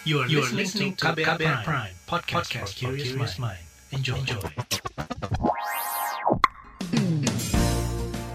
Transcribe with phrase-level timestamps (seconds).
[0.00, 3.60] You are, you are listening to KBR, KBR Prime, Prime podcast, podcast for curious mind.
[3.92, 4.16] Enjoy.
[4.16, 4.40] Enjoy.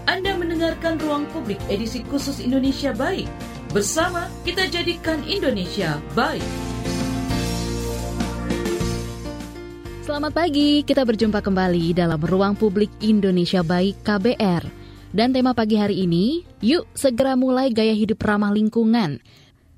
[0.06, 3.26] Anda mendengarkan Ruang Publik edisi khusus Indonesia Baik.
[3.74, 6.46] Bersama kita jadikan Indonesia baik.
[10.06, 14.86] Selamat pagi, kita berjumpa kembali dalam Ruang Publik Indonesia Baik KBR.
[15.10, 19.18] Dan tema pagi hari ini, yuk segera mulai gaya hidup ramah lingkungan.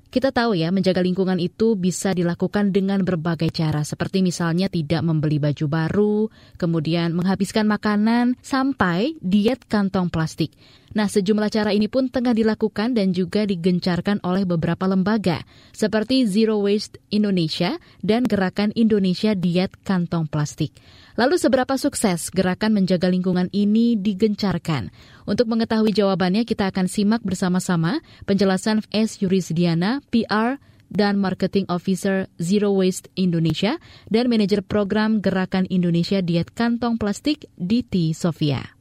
[0.09, 5.37] Kita tahu ya, menjaga lingkungan itu bisa dilakukan dengan berbagai cara, seperti misalnya tidak membeli
[5.37, 6.17] baju baru,
[6.57, 10.57] kemudian menghabiskan makanan, sampai diet kantong plastik.
[10.97, 15.45] Nah, sejumlah cara ini pun tengah dilakukan dan juga digencarkan oleh beberapa lembaga,
[15.77, 20.73] seperti Zero Waste Indonesia dan Gerakan Indonesia Diet Kantong Plastik.
[21.19, 24.89] Lalu seberapa sukses gerakan menjaga lingkungan ini digencarkan?
[25.29, 29.21] Untuk mengetahui jawabannya, kita akan simak bersama-sama penjelasan S.
[29.21, 30.57] Yurisdiana, PR
[30.89, 33.77] dan Marketing Officer Zero Waste Indonesia
[34.09, 38.73] dan Manajer Program Gerakan Indonesia Diet Kantong Plastik, Diti Sofia.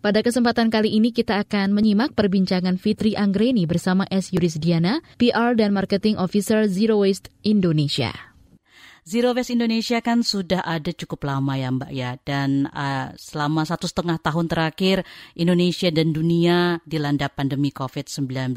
[0.00, 4.32] Pada kesempatan kali ini kita akan menyimak perbincangan Fitri Anggreni bersama S.
[4.32, 8.29] Yurisdiana, PR dan Marketing Officer Zero Waste Indonesia.
[9.06, 13.88] Zero Waste Indonesia kan sudah ada cukup lama ya Mbak ya dan uh, selama satu
[13.88, 15.04] setengah tahun terakhir
[15.36, 18.56] Indonesia dan dunia dilanda pandemi COVID-19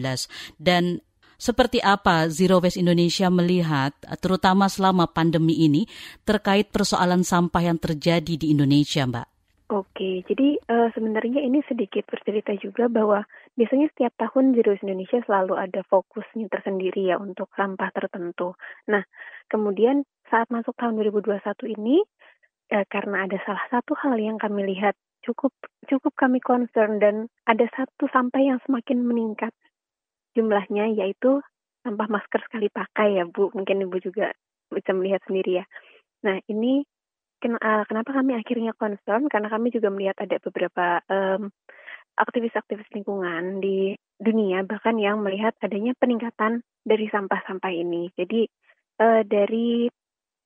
[0.59, 0.99] dan
[1.39, 3.91] seperti apa Zero Waste Indonesia melihat
[4.23, 5.87] terutama selama pandemi ini
[6.23, 9.27] terkait persoalan sampah yang terjadi di Indonesia Mbak?
[9.73, 13.25] Oke, jadi uh, sebenarnya ini sedikit bercerita juga bahwa
[13.57, 18.53] biasanya setiap tahun Zero Indonesia selalu ada fokusnya tersendiri ya untuk sampah tertentu.
[18.85, 19.01] Nah,
[19.49, 21.45] kemudian saat masuk tahun 2021
[21.77, 22.01] ini,
[22.73, 25.53] uh, karena ada salah satu hal yang kami lihat cukup
[25.85, 29.53] cukup kami concern dan ada satu sampah yang semakin meningkat
[30.33, 31.39] jumlahnya yaitu
[31.85, 33.53] sampah masker sekali pakai ya Bu.
[33.53, 34.33] Mungkin Ibu juga
[34.73, 35.65] bisa melihat sendiri ya.
[36.25, 36.81] Nah, ini
[37.37, 41.53] ken uh, kenapa kami akhirnya concern karena kami juga melihat ada beberapa um,
[42.17, 48.09] aktivis-aktivis lingkungan di dunia bahkan yang melihat adanya peningkatan dari sampah-sampah ini.
[48.15, 48.47] Jadi
[49.03, 49.91] uh, dari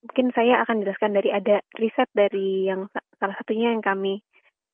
[0.04, 4.22] mungkin saya akan jelaskan dari ada riset dari yang salah satunya yang kami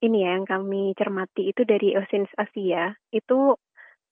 [0.04, 2.92] ini ya yang kami cermati itu dari Oceans Asia.
[3.08, 3.56] Itu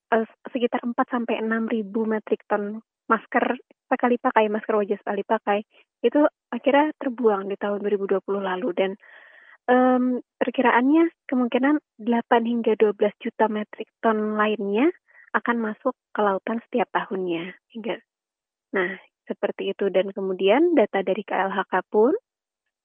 [0.08, 2.80] uh, sekitar 4 sampai 6 ribu metrik ton
[3.12, 3.60] masker
[3.92, 5.68] sekali pakai, masker wajah sekali pakai,
[6.00, 8.68] itu akhirnya terbuang di tahun 2020 lalu.
[8.72, 8.96] Dan
[9.68, 12.08] um, perkiraannya kemungkinan 8
[12.40, 14.88] hingga 12 juta metrik ton lainnya
[15.32, 17.96] akan masuk ke lautan setiap tahunnya hingga
[18.72, 18.96] nah
[19.26, 22.12] seperti itu dan kemudian data dari KLHK pun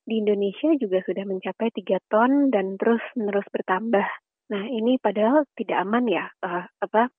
[0.07, 4.07] di Indonesia juga sudah mencapai 3 ton dan terus menerus bertambah.
[4.47, 7.11] Nah, ini padahal tidak aman ya, uh, apa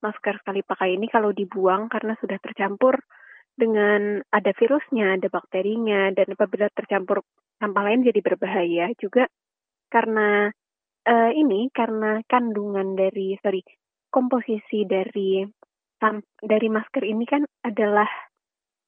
[0.00, 2.96] masker sekali pakai ini kalau dibuang karena sudah tercampur
[3.52, 7.20] dengan ada virusnya, ada bakterinya, dan apabila tercampur
[7.60, 9.28] sampah lain jadi berbahaya juga
[9.92, 10.48] karena
[11.04, 13.60] uh, ini karena kandungan dari sorry
[14.08, 15.44] komposisi dari
[16.40, 18.08] dari masker ini kan adalah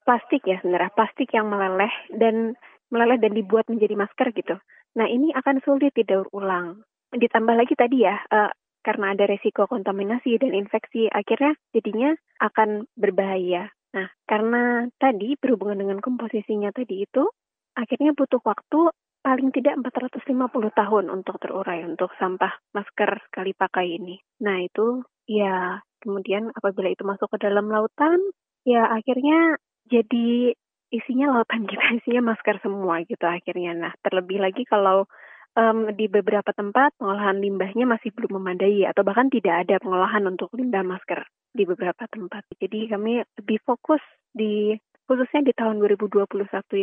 [0.03, 2.59] plastik ya sebenarnya plastik yang meleleh dan
[2.93, 4.57] meleleh dan dibuat menjadi masker gitu.
[4.99, 6.85] Nah ini akan sulit didaur ulang.
[7.13, 8.53] Ditambah lagi tadi ya uh,
[8.83, 13.71] karena ada resiko kontaminasi dan infeksi, akhirnya jadinya akan berbahaya.
[13.95, 17.31] Nah, karena tadi berhubungan dengan komposisinya tadi itu,
[17.79, 18.91] akhirnya butuh waktu
[19.23, 20.27] paling tidak 450
[20.75, 24.19] tahun untuk terurai untuk sampah masker sekali pakai ini.
[24.43, 28.19] Nah, itu ya kemudian apabila itu masuk ke dalam lautan,
[28.67, 30.55] ya akhirnya jadi
[30.93, 33.73] isinya lautan kita isinya masker semua gitu akhirnya.
[33.75, 35.09] Nah, terlebih lagi kalau
[35.57, 40.53] um, di beberapa tempat pengolahan limbahnya masih belum memadai atau bahkan tidak ada pengolahan untuk
[40.53, 42.45] limbah masker di beberapa tempat.
[42.61, 44.01] Jadi kami lebih fokus
[44.33, 44.77] di
[45.09, 46.29] khususnya di tahun 2021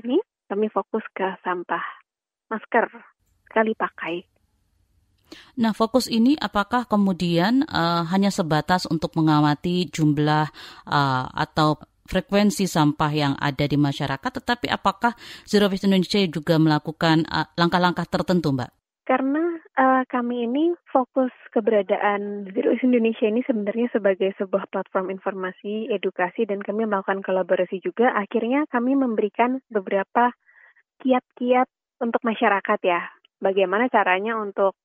[0.06, 0.18] ini
[0.50, 1.82] kami fokus ke sampah
[2.50, 2.86] masker
[3.50, 4.26] sekali pakai.
[5.62, 10.50] Nah, fokus ini apakah kemudian uh, hanya sebatas untuk mengamati jumlah
[10.90, 11.78] uh, atau
[12.10, 15.14] frekuensi sampah yang ada di masyarakat, tetapi apakah
[15.46, 18.72] Zero Waste Indonesia juga melakukan uh, langkah-langkah tertentu, Mbak?
[19.06, 19.42] Karena
[19.78, 26.50] uh, kami ini fokus keberadaan Zero Waste Indonesia ini sebenarnya sebagai sebuah platform informasi, edukasi,
[26.50, 28.10] dan kami melakukan kolaborasi juga.
[28.18, 30.34] Akhirnya kami memberikan beberapa
[31.06, 31.70] kiat-kiat
[32.02, 33.06] untuk masyarakat ya.
[33.40, 34.76] Bagaimana caranya untuk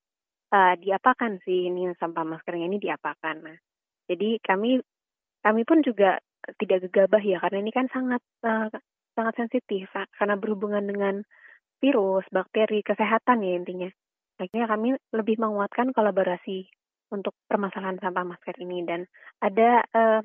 [0.55, 3.37] uh, diapakan sih ini sampah maskernya ini diapakan.
[3.43, 3.59] Nah,
[4.07, 4.79] jadi kami
[5.43, 6.23] kami pun juga
[6.61, 8.69] tidak gegabah ya karena ini kan sangat uh,
[9.15, 9.89] sangat sensitif
[10.19, 11.23] karena berhubungan dengan
[11.79, 13.91] virus, bakteri, kesehatan ya intinya.
[14.41, 16.67] Akhirnya kami lebih menguatkan kolaborasi
[17.15, 19.07] untuk permasalahan sampah masker ini dan
[19.39, 20.23] ada uh,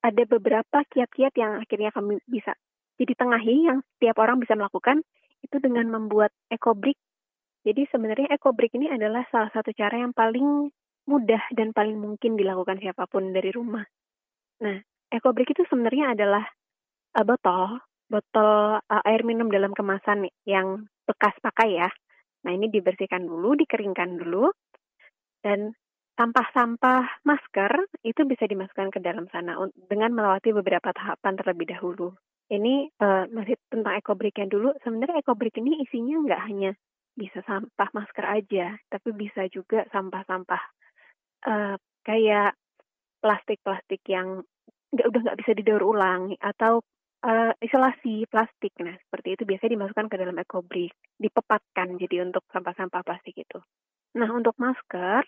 [0.00, 2.54] ada beberapa kiat-kiat yang akhirnya kami bisa
[2.96, 5.04] jadi tengahi yang setiap orang bisa melakukan
[5.44, 6.96] itu dengan membuat ekobrik.
[7.66, 10.70] Jadi sebenarnya ekobrik ini adalah salah satu cara yang paling
[11.06, 13.84] mudah dan paling mungkin dilakukan siapa pun dari rumah.
[14.62, 14.80] Nah,
[15.10, 16.44] ekobrik itu sebenarnya adalah
[17.16, 17.80] uh, botol,
[18.10, 21.88] botol uh, air minum dalam kemasan yang bekas pakai ya.
[22.46, 24.54] Nah, ini dibersihkan dulu, dikeringkan dulu,
[25.42, 25.74] dan
[26.16, 27.72] sampah-sampah masker
[28.06, 29.58] itu bisa dimasukkan ke dalam sana
[29.90, 32.14] dengan melewati beberapa tahapan terlebih dahulu.
[32.46, 34.70] Ini uh, masih tentang ekobriknya dulu.
[34.80, 36.70] Sebenarnya ekobrik ini isinya nggak hanya
[37.16, 40.62] bisa sampah masker aja, tapi bisa juga sampah-sampah
[41.50, 41.74] uh,
[42.06, 42.54] kayak
[43.18, 44.46] plastik-plastik yang
[44.96, 46.80] nggak udah nggak bisa didaur ulang atau
[47.22, 48.72] uh, isolasi plastik.
[48.80, 53.60] Nah, seperti itu biasanya dimasukkan ke dalam ekobrik, dipepatkan jadi untuk sampah-sampah plastik itu.
[54.16, 55.22] Nah, untuk masker,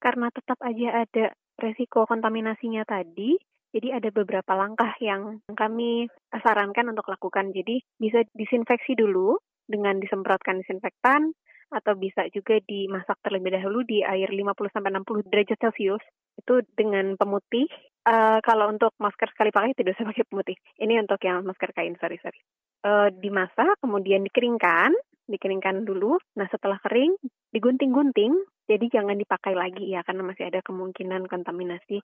[0.00, 3.36] karena tetap aja ada resiko kontaminasinya tadi,
[3.70, 7.52] jadi ada beberapa langkah yang kami sarankan untuk lakukan.
[7.54, 9.38] Jadi bisa disinfeksi dulu
[9.70, 11.30] dengan disemprotkan disinfektan
[11.70, 16.04] atau bisa juga dimasak terlebih dahulu di air 50 sampai 60 derajat Celcius
[16.38, 17.70] itu dengan pemutih.
[18.00, 20.56] Uh, kalau untuk masker sekali pakai tidak usah pakai pemutih.
[20.82, 22.40] Ini untuk yang masker kain, sorry sorry.
[22.82, 24.90] Uh, dimasak kemudian dikeringkan,
[25.30, 26.18] dikeringkan dulu.
[26.34, 27.14] Nah setelah kering
[27.54, 28.34] digunting-gunting,
[28.66, 32.02] jadi jangan dipakai lagi ya karena masih ada kemungkinan kontaminasi.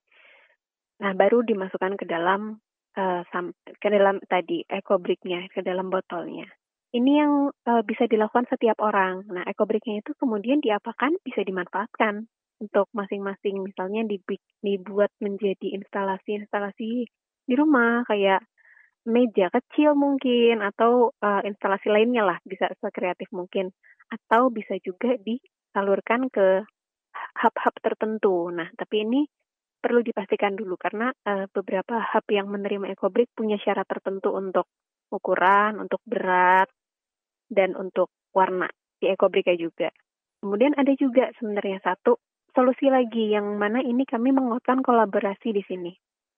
[1.03, 2.61] Nah baru dimasukkan ke dalam
[2.95, 3.21] uh,
[3.77, 6.47] ke dalam tadi ecobriknya ke dalam botolnya.
[6.95, 9.27] Ini yang uh, bisa dilakukan setiap orang.
[9.27, 14.07] Nah ecobriknya itu kemudian diapakan bisa dimanfaatkan untuk masing-masing misalnya
[14.63, 17.05] dibuat menjadi instalasi-instalasi
[17.47, 18.41] di rumah kayak
[19.07, 23.71] meja kecil mungkin atau uh, instalasi lainnya lah bisa sekreatif mungkin
[24.11, 26.63] atau bisa juga disalurkan ke
[27.39, 28.51] hub-hub tertentu.
[28.51, 29.21] Nah, tapi ini
[29.79, 34.67] perlu dipastikan dulu karena uh, beberapa hub yang menerima EcoBrick punya syarat tertentu untuk
[35.07, 36.67] ukuran, untuk berat,
[37.47, 38.67] dan untuk warna
[39.01, 39.89] di EcoBrick juga.
[40.43, 42.21] Kemudian ada juga sebenarnya satu
[42.53, 45.93] solusi lagi yang mana ini kami menguatkan kolaborasi di sini.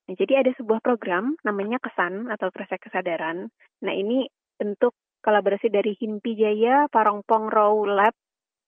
[0.08, 3.46] Nah, jadi ada sebuah program namanya Kesan atau Kresek Kesadaran.
[3.84, 4.26] Nah, ini
[4.58, 8.14] bentuk kolaborasi dari Himpi Jaya, Parongpong Raw Lab,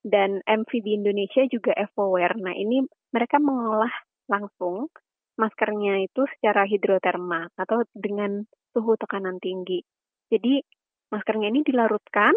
[0.07, 2.37] dan MVB Indonesia juga Evoware.
[2.39, 3.93] Nah, ini mereka mengolah
[4.31, 4.87] langsung
[5.37, 9.83] maskernya itu secara hidroterma atau dengan suhu tekanan tinggi.
[10.31, 10.63] Jadi,
[11.13, 12.33] maskernya ini dilarutkan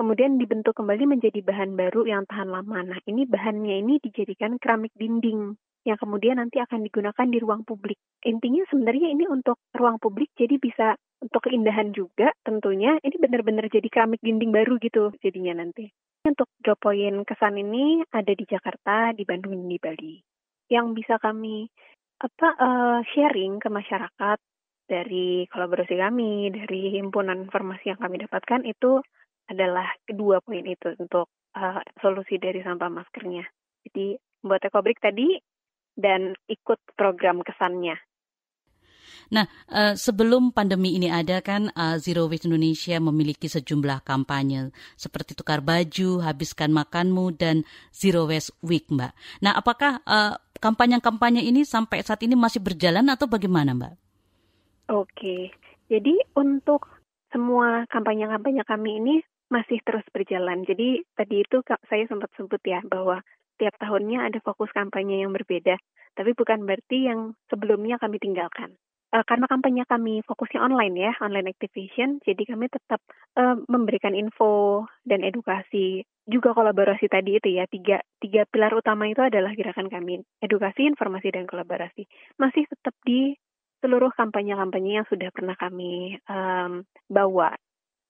[0.00, 2.80] kemudian dibentuk kembali menjadi bahan baru yang tahan lama.
[2.80, 8.00] Nah, ini bahannya ini dijadikan keramik dinding yang kemudian nanti akan digunakan di ruang publik.
[8.24, 13.88] Intinya sebenarnya ini untuk ruang publik jadi bisa untuk keindahan juga tentunya ini benar-benar jadi
[13.92, 15.92] keramik dinding baru gitu jadinya nanti.
[16.24, 20.16] Untuk drop point kesan ini ada di Jakarta, di Bandung, di Bali.
[20.68, 21.68] Yang bisa kami
[22.20, 24.38] apa uh, sharing ke masyarakat
[24.90, 28.98] dari kolaborasi kami, dari himpunan informasi yang kami dapatkan itu
[29.46, 33.46] adalah kedua poin itu untuk uh, solusi dari sampah maskernya.
[33.86, 35.38] Jadi buat ekobrik tadi
[35.94, 37.94] dan ikut program kesannya.
[39.30, 45.38] Nah, uh, sebelum pandemi ini ada kan uh, Zero Waste Indonesia memiliki sejumlah kampanye seperti
[45.38, 47.62] tukar baju, habiskan makanmu dan
[47.94, 49.14] Zero Waste Week, Mbak.
[49.46, 50.02] Nah, apakah
[50.58, 54.09] kampanye-kampanye ini sampai saat ini masih berjalan atau bagaimana, Mbak?
[54.90, 55.54] Oke,
[55.86, 56.82] jadi untuk
[57.30, 59.14] semua kampanye-kampanye kami ini
[59.46, 60.66] masih terus berjalan.
[60.66, 63.22] Jadi tadi itu saya sempat sebut ya bahwa
[63.62, 65.78] tiap tahunnya ada fokus kampanye yang berbeda,
[66.18, 68.74] tapi bukan berarti yang sebelumnya kami tinggalkan.
[69.10, 72.98] Uh, karena kampanye kami fokusnya online ya, online activation, jadi kami tetap
[73.38, 76.02] uh, memberikan info dan edukasi.
[76.30, 81.34] Juga kolaborasi tadi itu ya, tiga, tiga pilar utama itu adalah gerakan kami, edukasi, informasi,
[81.34, 82.06] dan kolaborasi.
[82.38, 83.34] Masih tetap di
[83.80, 87.56] seluruh kampanye-kampanye yang sudah pernah kami um, bawa.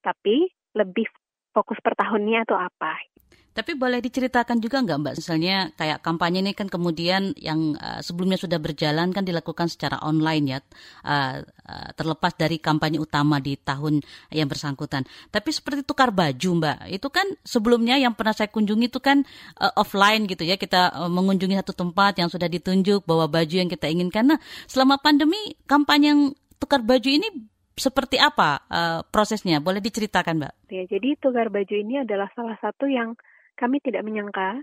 [0.02, 1.06] Tapi lebih
[1.50, 2.98] fokus per tahunnya atau apa.
[3.50, 8.38] Tapi boleh diceritakan juga nggak Mbak, misalnya kayak kampanye ini kan kemudian yang uh, sebelumnya
[8.38, 10.58] sudah berjalan kan dilakukan secara online ya,
[11.02, 15.02] uh, uh, terlepas dari kampanye utama di tahun yang bersangkutan.
[15.34, 19.26] Tapi seperti tukar baju Mbak, itu kan sebelumnya yang pernah saya kunjungi itu kan
[19.74, 24.30] offline gitu ya, kita mengunjungi satu tempat yang sudah ditunjuk bawa baju yang kita inginkan.
[24.30, 24.38] Nah,
[24.70, 26.22] selama pandemi kampanye yang
[26.62, 27.26] tukar baju ini
[27.74, 28.62] seperti apa
[29.10, 29.58] prosesnya?
[29.58, 30.52] Boleh diceritakan, Mbak?
[30.70, 33.18] Ya, jadi tukar baju ini adalah salah satu yang
[33.60, 34.56] kami tidak menyangka.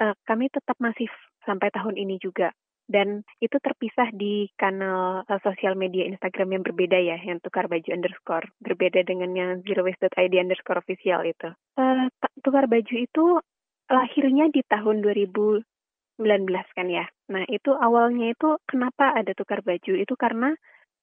[0.00, 1.12] Uh, kami tetap masif
[1.44, 2.56] sampai tahun ini juga.
[2.84, 7.88] Dan itu terpisah di kanal uh, sosial media Instagram yang berbeda ya, yang tukar baju
[7.92, 8.48] underscore.
[8.60, 11.52] Berbeda dengan yang zerowaste.id underscore official itu.
[11.76, 12.08] Uh,
[12.40, 13.24] tukar baju itu
[13.88, 15.64] lahirnya di tahun 2019
[16.76, 17.04] kan ya.
[17.32, 19.92] Nah, itu awalnya itu kenapa ada tukar baju?
[19.96, 20.52] Itu karena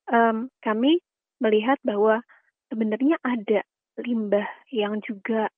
[0.10, 1.02] um, kami
[1.42, 2.22] melihat bahwa
[2.70, 3.66] sebenarnya ada
[3.98, 5.50] limbah yang juga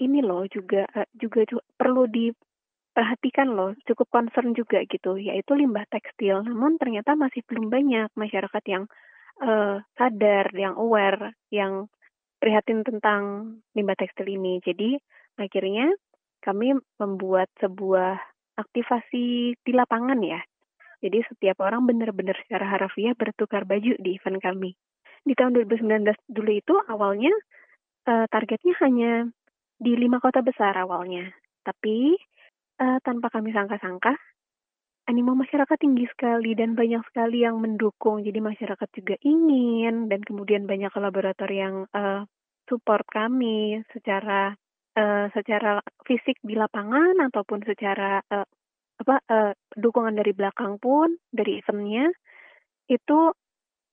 [0.00, 0.84] ini loh juga
[1.16, 6.44] juga, juga perlu diperhatikan loh, cukup concern juga gitu, yaitu limbah tekstil.
[6.44, 8.84] Namun ternyata masih belum banyak masyarakat yang
[9.42, 11.88] uh, sadar, yang aware, yang
[12.40, 14.60] prihatin tentang limbah tekstil ini.
[14.60, 15.00] Jadi
[15.40, 15.92] akhirnya
[16.44, 18.20] kami membuat sebuah
[18.56, 20.40] aktivasi di lapangan ya.
[21.04, 24.72] Jadi setiap orang benar-benar secara harafiah bertukar baju di event kami.
[25.26, 27.34] Di tahun 2019 dulu itu awalnya
[28.08, 29.12] uh, targetnya hanya
[29.76, 31.28] di lima kota besar awalnya.
[31.62, 32.16] Tapi
[32.80, 34.16] uh, tanpa kami sangka-sangka,
[35.06, 38.24] animo masyarakat tinggi sekali dan banyak sekali yang mendukung.
[38.26, 42.26] Jadi masyarakat juga ingin dan kemudian banyak kolaborator yang uh,
[42.66, 44.54] support kami secara
[44.98, 48.46] uh, secara fisik di lapangan ataupun secara uh,
[48.96, 52.10] apa uh, dukungan dari belakang pun dari eventnya
[52.88, 53.34] itu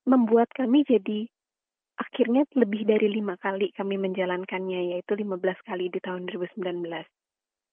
[0.08, 1.28] membuat kami jadi
[1.98, 7.06] akhirnya lebih dari lima kali kami menjalankannya yaitu 15 kali di tahun 2019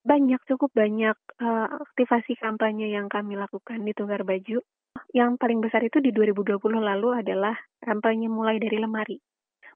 [0.02, 1.14] banyak cukup banyak
[1.46, 4.58] uh, aktivasi kampanye yang kami lakukan di Tunggar Baju.
[5.14, 7.54] Yang paling besar itu di 2020 lalu adalah
[7.86, 9.22] kampanye mulai dari lemari.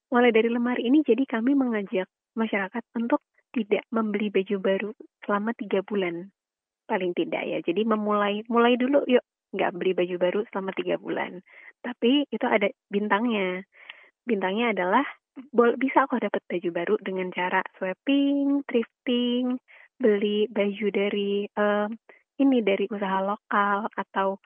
[0.10, 3.22] Mulai dari lemari ini jadi kami mengajak masyarakat untuk
[3.54, 4.92] tidak membeli baju baru
[5.24, 6.34] selama tiga bulan.
[6.90, 9.24] Paling tidak ya jadi memulai mulai dulu yuk
[9.56, 11.40] nggak beli baju baru selama tiga bulan.
[11.86, 13.64] Tapi itu ada bintangnya
[14.26, 15.06] bintangnya adalah
[15.80, 19.60] bisa kok dapat baju baru dengan cara swapping, thrifting,
[20.00, 21.88] beli baju dari uh,
[22.40, 24.40] ini dari usaha lokal atau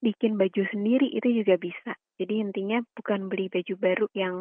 [0.00, 1.92] bikin baju sendiri itu juga bisa.
[2.16, 4.36] Jadi intinya bukan beli baju baru yang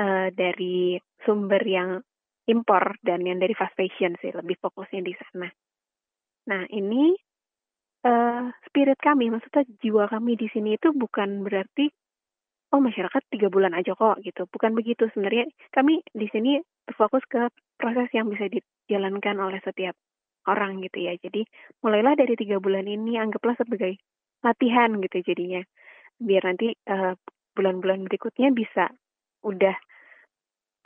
[0.00, 2.02] uh, dari sumber yang
[2.48, 5.48] impor dan yang dari fast fashion sih lebih fokusnya di sana.
[6.50, 7.14] Nah ini
[8.04, 11.92] uh, spirit kami, maksudnya jiwa kami di sini itu bukan berarti
[12.70, 17.50] oh masyarakat tiga bulan aja kok gitu, bukan begitu sebenarnya kami di sini berfokus ke
[17.76, 19.94] proses yang bisa dijalankan oleh setiap
[20.46, 21.18] orang gitu ya.
[21.18, 21.44] Jadi
[21.82, 23.98] mulailah dari tiga bulan ini anggaplah sebagai
[24.40, 25.60] latihan gitu jadinya
[26.20, 27.16] biar nanti bulan
[27.56, 28.92] bulan-bulan berikutnya bisa
[29.40, 29.76] udah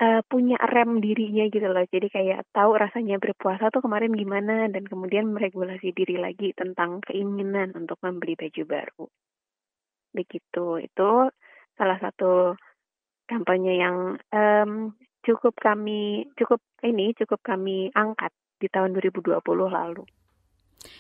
[0.01, 1.85] uh, punya rem dirinya gitu loh.
[1.87, 7.75] Jadi kayak tahu rasanya berpuasa tuh kemarin gimana dan kemudian meregulasi diri lagi tentang keinginan
[7.75, 9.05] untuk membeli baju baru.
[10.15, 10.67] Begitu.
[10.87, 11.11] Itu
[11.75, 12.55] salah satu
[13.25, 14.93] kampanye yang um,
[15.25, 19.41] cukup kami cukup ini cukup kami angkat di tahun 2020
[19.73, 20.05] lalu.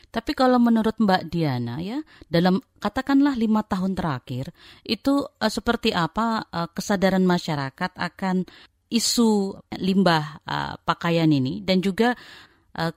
[0.09, 2.01] Tapi kalau menurut Mbak Diana ya,
[2.31, 4.55] dalam katakanlah lima tahun terakhir,
[4.87, 8.49] itu uh, seperti apa uh, kesadaran masyarakat akan
[8.89, 12.15] isu limbah uh, pakaian ini dan juga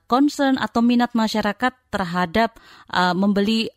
[0.09, 2.57] concern atau minat masyarakat terhadap
[2.89, 3.69] uh, membeli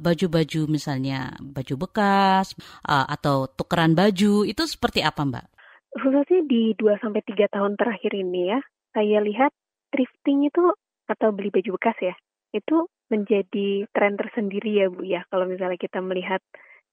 [0.00, 2.56] baju-baju uh, misalnya baju bekas
[2.88, 5.46] uh, atau tukeran baju itu seperti apa Mbak?
[5.92, 8.60] Khususnya di 2 sampai 3 tahun terakhir ini ya,
[8.96, 9.52] saya lihat
[9.92, 10.72] thrifting itu
[11.04, 12.16] atau beli baju bekas ya,
[12.56, 16.40] itu menjadi tren tersendiri ya Bu ya kalau misalnya kita melihat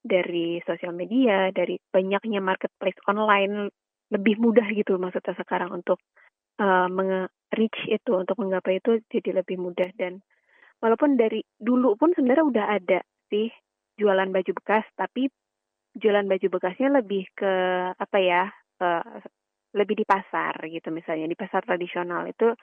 [0.03, 3.71] dari sosial media, dari banyaknya marketplace online
[4.11, 6.01] lebih mudah gitu maksudnya sekarang untuk
[6.59, 10.21] uh, reach itu untuk menggapai itu jadi lebih mudah dan
[10.79, 12.99] walaupun dari dulu pun sebenarnya udah ada
[13.33, 13.49] sih
[13.97, 15.27] jualan baju bekas tapi
[15.97, 17.53] jualan baju bekasnya lebih ke
[17.97, 18.43] apa ya
[18.79, 19.19] uh,
[19.73, 22.53] lebih di pasar gitu misalnya di pasar tradisional itu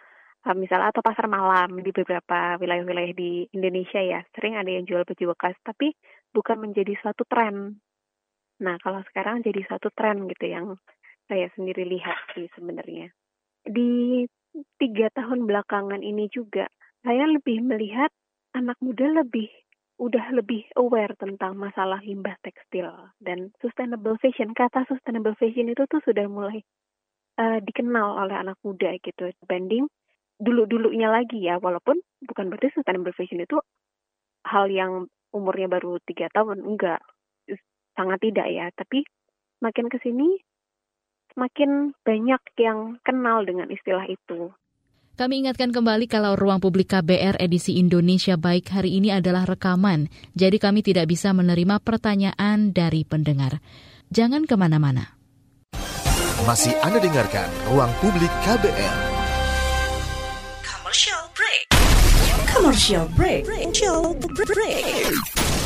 [0.47, 5.03] uh, misalnya atau pasar malam di beberapa wilayah-wilayah di Indonesia ya sering ada yang jual
[5.03, 5.93] baju bekas tapi
[6.31, 7.77] bukan menjadi suatu tren
[8.57, 10.79] nah kalau sekarang jadi satu tren gitu yang
[11.27, 13.11] saya sendiri lihat sih sebenarnya.
[13.67, 14.23] Di
[14.79, 16.71] tiga tahun belakangan ini juga,
[17.03, 18.09] saya lebih melihat
[18.55, 19.51] anak muda lebih
[19.97, 22.89] udah lebih aware tentang masalah limbah tekstil
[23.21, 24.53] dan sustainable fashion.
[24.53, 26.61] Kata sustainable fashion itu tuh sudah mulai
[27.41, 29.89] uh, dikenal oleh anak muda gitu dibanding
[30.37, 31.57] dulu-dulunya lagi ya.
[31.57, 31.97] Walaupun
[32.29, 33.57] bukan berarti sustainable fashion itu
[34.45, 37.01] hal yang umurnya baru tiga tahun enggak
[37.97, 38.69] sangat tidak ya.
[38.77, 39.01] Tapi
[39.65, 40.37] makin ke sini
[41.37, 44.51] makin banyak yang kenal dengan istilah itu.
[45.17, 50.61] Kami ingatkan kembali kalau ruang publik KBR edisi Indonesia Baik hari ini adalah rekaman, jadi
[50.61, 53.65] kami tidak bisa menerima pertanyaan dari pendengar.
[54.13, 55.17] Jangan ke mana-mana.
[56.45, 58.97] Masih Anda dengarkan Ruang Publik KBR.
[60.61, 61.65] Commercial break.
[62.45, 63.43] Commercial break.
[63.49, 65.66] Commercial break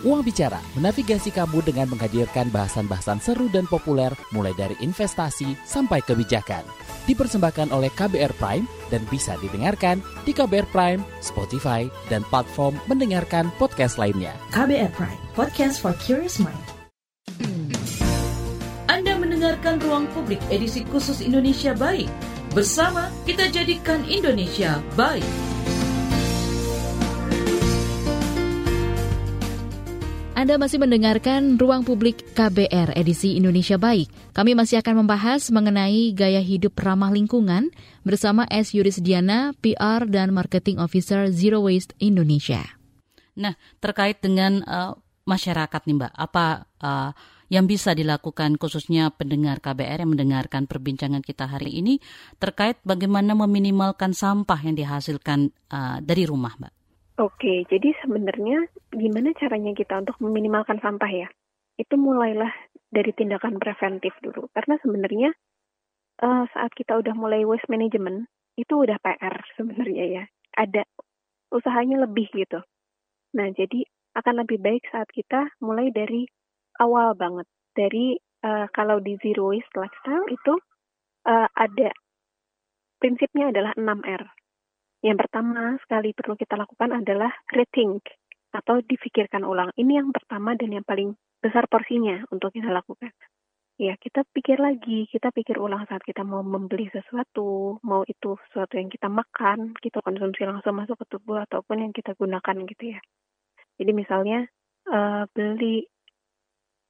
[0.00, 6.64] Uang Bicara menavigasi kamu dengan menghadirkan bahasan-bahasan seru dan populer mulai dari investasi sampai kebijakan
[7.10, 13.98] dipersembahkan oleh KBR Prime dan bisa didengarkan di KBR Prime, Spotify, dan platform mendengarkan podcast
[13.98, 14.30] lainnya.
[14.54, 16.60] KBR Prime, podcast for curious mind.
[18.86, 22.10] Anda mendengarkan Ruang Publik edisi khusus Indonesia Baik.
[22.50, 25.49] Bersama kita jadikan Indonesia baik.
[30.40, 34.08] Anda masih mendengarkan Ruang Publik KBR edisi Indonesia Baik.
[34.32, 37.68] Kami masih akan membahas mengenai gaya hidup ramah lingkungan
[38.08, 38.72] bersama S.
[38.72, 42.64] Yurisdiana, PR dan Marketing Officer Zero Waste Indonesia.
[43.36, 43.52] Nah,
[43.84, 44.96] terkait dengan uh,
[45.28, 47.12] masyarakat nih Mbak, apa uh,
[47.52, 52.00] yang bisa dilakukan khususnya pendengar KBR yang mendengarkan perbincangan kita hari ini
[52.40, 56.79] terkait bagaimana meminimalkan sampah yang dihasilkan uh, dari rumah Mbak?
[57.20, 58.64] Oke, jadi sebenarnya
[58.96, 61.28] gimana caranya kita untuk meminimalkan sampah ya?
[61.76, 62.48] Itu mulailah
[62.88, 64.48] dari tindakan preventif dulu.
[64.56, 65.30] Karena sebenarnya
[66.24, 68.24] uh, saat kita udah mulai waste management,
[68.56, 70.24] itu udah PR sebenarnya ya.
[70.56, 70.88] Ada
[71.52, 72.64] usahanya lebih gitu.
[73.36, 73.84] Nah, jadi
[74.16, 76.24] akan lebih baik saat kita mulai dari
[76.80, 77.44] awal banget.
[77.76, 78.16] Dari
[78.48, 80.56] uh, kalau di zero waste lifestyle itu
[81.28, 81.92] uh, ada
[82.96, 84.24] prinsipnya adalah 6R.
[85.00, 88.04] Yang pertama sekali perlu kita lakukan adalah rethink
[88.52, 89.72] atau difikirkan ulang.
[89.78, 93.08] Ini yang pertama dan yang paling besar porsinya untuk kita lakukan.
[93.80, 98.76] Ya, kita pikir lagi, kita pikir ulang saat kita mau membeli sesuatu, mau itu sesuatu
[98.76, 103.00] yang kita makan, kita konsumsi langsung masuk ke tubuh ataupun yang kita gunakan gitu ya.
[103.80, 104.44] Jadi misalnya
[104.84, 105.88] uh, beli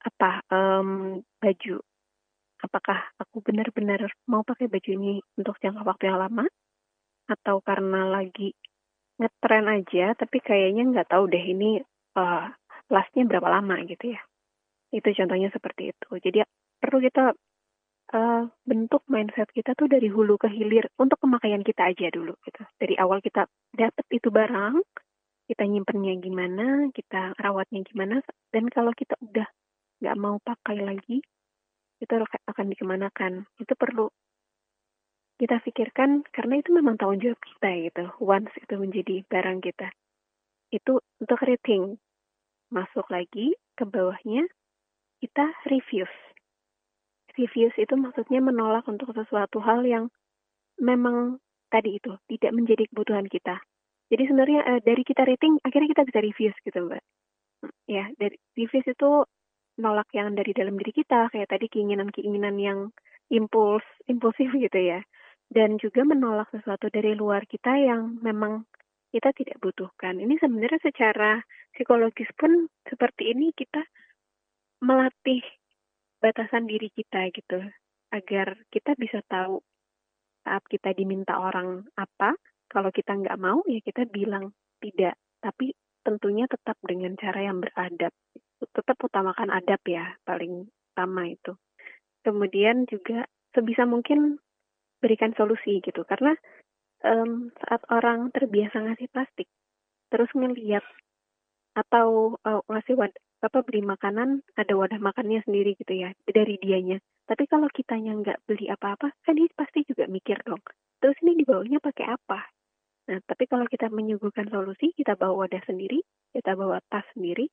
[0.03, 1.79] apa um, baju,
[2.59, 6.51] apakah aku benar-benar mau pakai baju ini untuk jangka waktu yang lama
[7.31, 8.51] atau karena lagi
[9.23, 11.79] ngetren aja tapi kayaknya nggak tahu deh ini
[12.19, 12.51] uh,
[12.90, 14.21] lastnya berapa lama gitu ya.
[14.90, 16.09] Itu contohnya seperti itu.
[16.19, 16.43] Jadi
[16.83, 17.31] perlu kita
[18.16, 22.62] uh, bentuk mindset kita tuh dari hulu ke hilir untuk pemakaian kita aja dulu gitu.
[22.81, 24.83] Dari awal kita dapat itu barang
[25.51, 28.23] kita nyimpennya gimana kita rawatnya gimana
[28.55, 29.51] dan kalau kita udah
[29.99, 31.23] nggak mau pakai lagi
[32.01, 32.12] itu
[32.49, 33.47] akan dikemanakan.
[33.61, 34.11] Itu perlu
[35.40, 38.05] kita pikirkan karena itu memang tanggung jawab kita gitu.
[38.20, 39.88] Once itu menjadi barang kita.
[40.68, 41.96] Itu untuk rating.
[42.70, 44.46] Masuk lagi ke bawahnya,
[45.24, 46.12] kita refuse.
[47.35, 50.12] Refuse itu maksudnya menolak untuk sesuatu hal yang
[50.79, 53.59] memang tadi itu tidak menjadi kebutuhan kita.
[54.12, 57.03] Jadi sebenarnya uh, dari kita rating akhirnya kita bisa refuse gitu mbak.
[57.90, 59.24] Ya dari refuse itu
[59.81, 62.79] nolak yang dari dalam diri kita kayak tadi keinginan-keinginan yang
[63.31, 65.00] impuls impulsif gitu ya
[65.50, 68.64] dan juga menolak sesuatu dari luar kita yang memang
[69.10, 70.22] kita tidak butuhkan.
[70.22, 71.42] Ini sebenarnya secara
[71.74, 73.82] psikologis pun seperti ini kita
[74.86, 75.42] melatih
[76.22, 77.58] batasan diri kita gitu
[78.14, 79.58] agar kita bisa tahu
[80.46, 82.38] saat kita diminta orang apa
[82.70, 85.18] kalau kita nggak mau ya kita bilang tidak.
[85.42, 85.74] Tapi
[86.06, 88.14] tentunya tetap dengan cara yang beradab.
[88.60, 91.58] Tetap utamakan adab ya paling utama itu.
[92.22, 94.38] Kemudian juga sebisa mungkin
[95.00, 96.04] berikan solusi gitu.
[96.04, 96.36] Karena
[97.04, 99.48] um, saat orang terbiasa ngasih plastik
[100.10, 100.82] terus ngelihat
[101.78, 107.00] atau uh, ngasih wad apa beli makanan ada wadah makannya sendiri gitu ya dari dianya.
[107.24, 110.60] Tapi kalau kitanya nggak beli apa-apa kan dia pasti juga mikir dong
[111.00, 112.40] terus ini dibawanya pakai apa?
[113.08, 116.04] Nah tapi kalau kita menyuguhkan solusi kita bawa wadah sendiri
[116.36, 117.48] kita bawa tas sendiri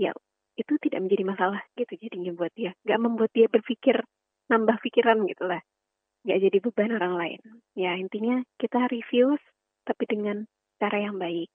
[0.00, 0.14] ya
[0.56, 2.72] itu tidak menjadi masalah gitu jadinya buat dia.
[2.86, 4.00] Nggak membuat dia berpikir
[4.48, 5.60] nambah pikiran gitu lah
[6.24, 7.40] nggak jadi beban orang lain.
[7.76, 9.40] Ya intinya kita review
[9.88, 10.44] tapi dengan
[10.80, 11.48] cara yang baik.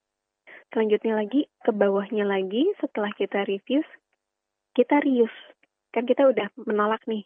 [0.74, 3.86] Selanjutnya lagi ke bawahnya lagi setelah kita review
[4.76, 5.40] kita reuse.
[5.96, 7.24] Kan kita udah menolak nih.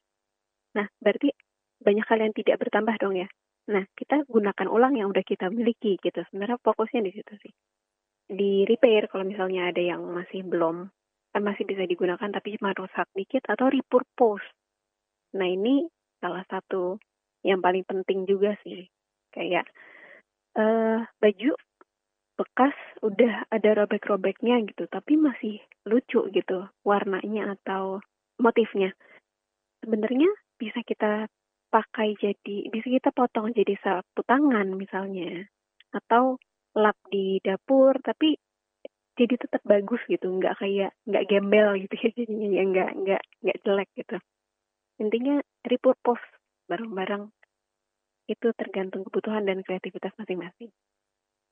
[0.77, 1.33] Nah, berarti
[1.81, 3.27] banyak hal yang tidak bertambah dong ya.
[3.73, 6.21] Nah, kita gunakan ulang yang udah kita miliki gitu.
[6.29, 7.53] Sebenarnya fokusnya di situ sih.
[8.29, 10.85] Di repair kalau misalnya ada yang masih belum
[11.29, 14.45] kan masih bisa digunakan tapi cuma rusak dikit atau repurpose.
[15.37, 15.89] Nah, ini
[16.21, 17.01] salah satu
[17.45, 18.89] yang paling penting juga sih
[19.31, 19.69] kayak
[20.59, 21.53] uh, baju
[22.39, 27.99] bekas udah ada robek-robeknya gitu, tapi masih lucu gitu warnanya atau
[28.39, 28.95] motifnya.
[29.83, 31.27] Sebenarnya bisa kita
[31.67, 35.51] pakai jadi, bisa kita potong jadi satu tangan misalnya,
[35.91, 36.39] atau
[36.79, 38.39] lap di dapur, tapi
[39.19, 43.57] jadi tetap bagus gitu, nggak kayak nggak gembel gitu ya jadinya ya nggak nggak nggak
[43.67, 44.17] jelek gitu.
[45.03, 46.38] Intinya repurpose
[46.69, 47.33] barang-barang
[48.29, 50.69] itu tergantung kebutuhan dan kreativitas masing-masing.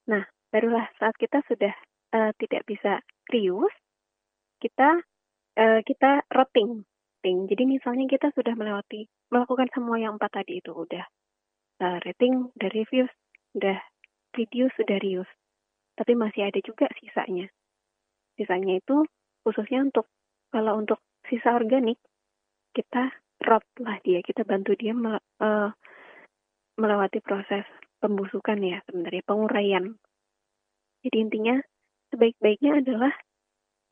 [0.06, 1.74] Nah, barulah saat kita sudah
[2.14, 3.02] uh, tidak bisa
[3.34, 3.74] reuse,
[4.62, 5.02] kita
[5.58, 6.86] uh, kita rotting.
[7.28, 9.04] Jadi misalnya kita sudah melewati
[9.36, 11.04] melakukan semua yang empat tadi itu udah
[11.84, 13.04] uh, rating, udah review,
[13.52, 13.84] udah
[14.32, 15.34] reduce, sudah reuse.
[16.00, 17.52] Tapi masih ada juga sisanya.
[18.40, 19.04] Sisanya itu
[19.44, 20.08] khususnya untuk
[20.56, 22.00] kalau untuk sisa organik
[22.72, 23.12] kita
[23.44, 25.70] rot lah dia, kita bantu dia mel, uh,
[26.78, 27.66] melewati proses
[27.98, 29.98] pembusukan ya sebenarnya penguraian
[31.08, 31.56] jadi intinya
[32.12, 33.14] sebaik-baiknya adalah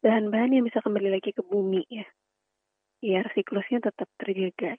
[0.01, 2.05] bahan-bahan yang bisa kembali lagi ke bumi ya.
[2.99, 4.75] Biar siklusnya tetap terjaga.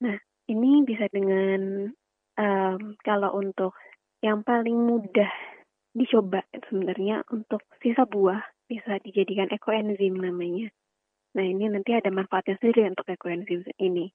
[0.00, 0.16] Nah,
[0.48, 1.92] ini bisa dengan
[2.40, 3.76] um, kalau untuk
[4.24, 5.30] yang paling mudah
[5.94, 10.74] dicoba sebenarnya untuk sisa buah bisa dijadikan ekoenzim namanya.
[11.36, 14.10] Nah ini nanti ada manfaatnya sendiri untuk ekoenzim ini.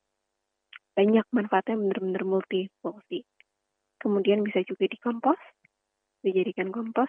[0.95, 3.23] Banyak manfaatnya benar-benar multifungsi.
[3.99, 5.39] Kemudian bisa juga dikompos
[6.25, 7.07] dijadikan kompos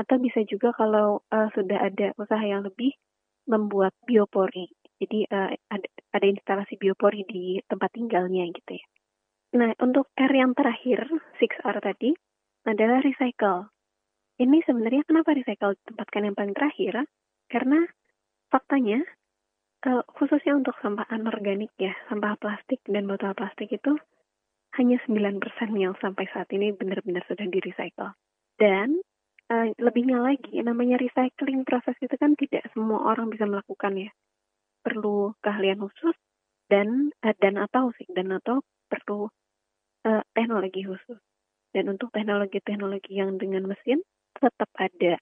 [0.00, 2.96] atau bisa juga kalau uh, sudah ada usaha yang lebih
[3.44, 4.72] membuat biopori.
[5.02, 8.86] Jadi uh, ada, ada instalasi biopori di tempat tinggalnya gitu ya.
[9.52, 12.16] Nah, untuk R yang terakhir, 6R tadi,
[12.64, 13.68] adalah recycle.
[14.40, 17.04] Ini sebenarnya kenapa recycle ditempatkan yang paling terakhir?
[17.52, 17.84] Karena
[18.52, 19.00] faktanya,
[19.88, 23.96] uh, khususnya untuk sampah anorganik ya, sampah plastik dan botol plastik itu
[24.76, 25.40] hanya 9%
[25.76, 28.12] yang sampai saat ini benar-benar sudah di recycle.
[28.60, 29.00] Dan
[29.48, 34.10] uh, lebihnya lagi, namanya recycling proses itu kan tidak semua orang bisa melakukan ya.
[34.84, 36.16] Perlu keahlian khusus
[36.68, 39.28] dan uh, dan atau sih dan atau perlu
[40.08, 41.20] uh, teknologi khusus.
[41.72, 44.04] Dan untuk teknologi-teknologi yang dengan mesin
[44.36, 45.16] tetap ada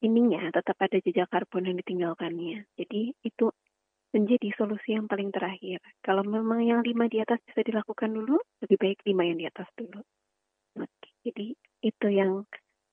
[0.00, 2.64] ininya, tetap ada jejak karbon yang ditinggalkannya.
[2.76, 3.52] Jadi itu
[4.10, 5.78] menjadi solusi yang paling terakhir.
[6.02, 9.68] Kalau memang yang lima di atas bisa dilakukan dulu, lebih baik lima yang di atas
[9.78, 10.02] dulu.
[10.78, 12.42] Oke, jadi itu yang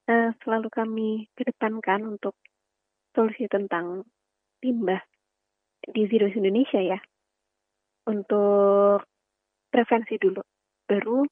[0.10, 2.38] uh, selalu kami kedepankan untuk
[3.18, 4.06] solusi tentang
[4.62, 5.02] limbah
[5.90, 7.00] di Zero Indonesia ya.
[8.08, 9.04] Untuk
[9.74, 10.40] prevensi dulu,
[10.88, 11.28] baru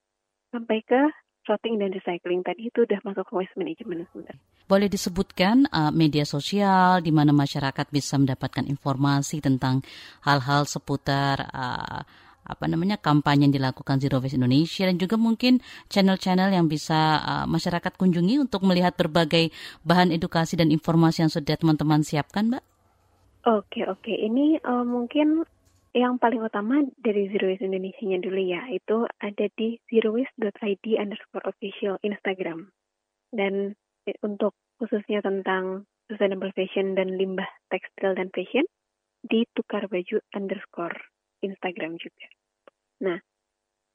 [0.51, 1.01] sampai ke
[1.45, 4.41] sorting dan recycling tadi itu udah masuk ke waste management sebenarnya.
[4.65, 9.85] Boleh disebutkan uh, media sosial di mana masyarakat bisa mendapatkan informasi tentang
[10.25, 12.01] hal-hal seputar uh,
[12.45, 17.45] apa namanya kampanye yang dilakukan Zero Waste Indonesia dan juga mungkin channel-channel yang bisa uh,
[17.49, 19.49] masyarakat kunjungi untuk melihat berbagai
[19.81, 22.63] bahan edukasi dan informasi yang sudah teman-teman siapkan, Mbak?
[23.45, 24.13] Oke, oke.
[24.13, 25.45] Ini uh, mungkin
[25.95, 31.95] yang paling utama dari Zero Waste Indonesia-nya dulu ya, itu ada di zerowaste.id underscore official
[32.03, 32.67] Instagram.
[33.31, 33.79] Dan
[34.19, 38.67] untuk khususnya tentang sustainable fashion dan limbah tekstil dan fashion,
[39.23, 40.99] di tukar baju underscore
[41.39, 42.27] Instagram juga.
[43.07, 43.17] Nah,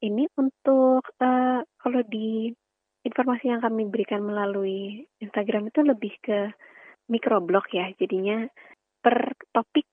[0.01, 2.49] ini untuk uh, kalau di
[3.05, 6.49] informasi yang kami berikan melalui Instagram itu lebih ke
[7.13, 8.49] microblog ya, jadinya
[9.05, 9.85] per topik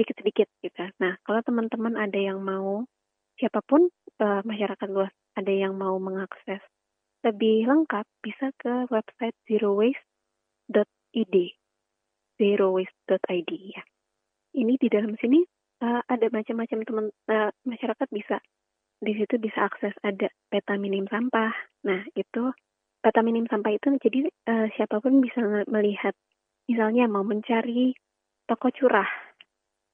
[0.00, 0.88] sedikit-sedikit gitu.
[0.96, 2.88] Nah, kalau teman-teman ada yang mau,
[3.36, 3.92] siapa pun
[4.24, 6.64] uh, masyarakat luas ada yang mau mengakses
[7.20, 11.36] lebih lengkap, bisa ke website zerowaste.id,
[12.40, 13.84] zerowaste.id ya.
[14.56, 15.44] Ini di dalam sini
[15.84, 18.40] uh, ada macam-macam teman uh, masyarakat bisa
[19.04, 21.52] di situ bisa akses ada peta minim sampah.
[21.84, 22.56] Nah itu
[23.04, 26.16] peta minim sampah itu jadi uh, siapa pun bisa melihat
[26.72, 27.92] misalnya mau mencari
[28.48, 29.29] toko curah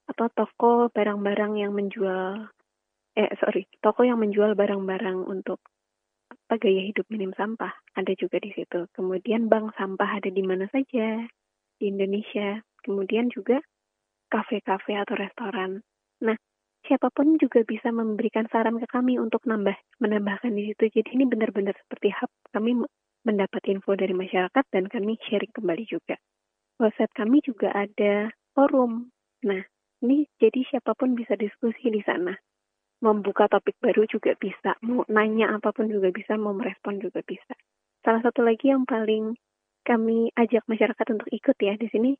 [0.06, 2.46] atau toko barang-barang yang menjual
[3.16, 5.58] eh sorry toko yang menjual barang-barang untuk
[6.46, 8.86] apa gaya hidup minim sampah ada juga di situ.
[8.94, 11.26] Kemudian bank sampah ada di mana saja
[11.78, 12.62] di Indonesia.
[12.82, 13.58] Kemudian juga
[14.30, 15.82] kafe-kafe atau restoran.
[16.22, 16.38] Nah,
[16.86, 21.02] siapa pun juga bisa memberikan saran ke kami untuk nambah menambahkan di situ.
[21.02, 22.78] Jadi ini benar-benar seperti hub kami
[23.26, 26.14] mendapat info dari masyarakat dan kami sharing kembali juga.
[26.78, 29.10] Website kami juga ada forum.
[29.42, 29.62] Nah,
[30.06, 32.38] ini jadi siapa pun bisa diskusi di sana.
[33.02, 37.52] Membuka topik baru juga bisa, mau nanya apa pun juga bisa, mau merespon juga bisa.
[38.00, 39.34] Salah satu lagi yang paling
[39.82, 42.14] kami ajak masyarakat untuk ikut ya di sini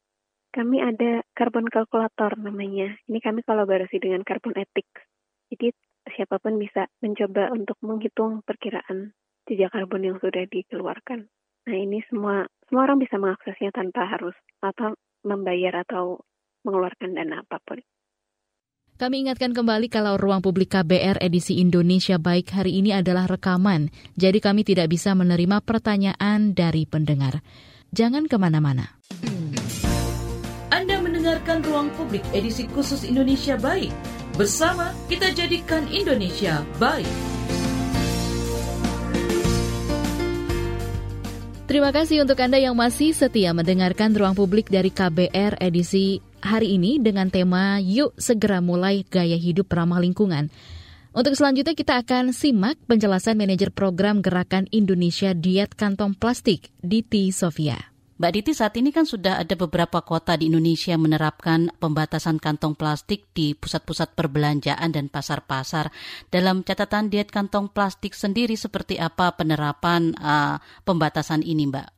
[0.56, 2.96] kami ada carbon calculator namanya.
[3.06, 5.04] Ini kami kolaborasi dengan Carbon Ethics.
[5.52, 5.68] Jadi
[6.16, 9.12] siapa pun bisa mencoba untuk menghitung perkiraan
[9.44, 11.28] jejak karbon yang sudah dikeluarkan.
[11.66, 14.96] Nah ini semua semua orang bisa mengaksesnya tanpa harus atau
[15.26, 16.24] membayar atau
[16.66, 17.78] mengeluarkan dana apa pun.
[18.96, 24.40] Kami ingatkan kembali kalau ruang publik KBR edisi Indonesia Baik hari ini adalah rekaman, jadi
[24.40, 27.44] kami tidak bisa menerima pertanyaan dari pendengar.
[27.92, 28.96] Jangan ke mana-mana.
[30.72, 33.92] Anda mendengarkan Ruang Publik edisi khusus Indonesia Baik.
[34.36, 37.08] Bersama kita jadikan Indonesia baik.
[41.66, 47.00] Terima kasih untuk Anda yang masih setia mendengarkan Ruang Publik dari KBR edisi hari ini
[47.00, 50.52] dengan tema Yuk Segera Mulai Gaya Hidup Ramah Lingkungan.
[51.16, 57.96] Untuk selanjutnya kita akan simak penjelasan manajer program Gerakan Indonesia Diet Kantong Plastik, Diti Sofia.
[58.16, 63.28] Mbak Diti, saat ini kan sudah ada beberapa kota di Indonesia menerapkan pembatasan kantong plastik
[63.36, 65.92] di pusat-pusat perbelanjaan dan pasar-pasar.
[66.32, 70.56] Dalam catatan diet kantong plastik sendiri, seperti apa penerapan uh,
[70.88, 71.95] pembatasan ini, Mbak?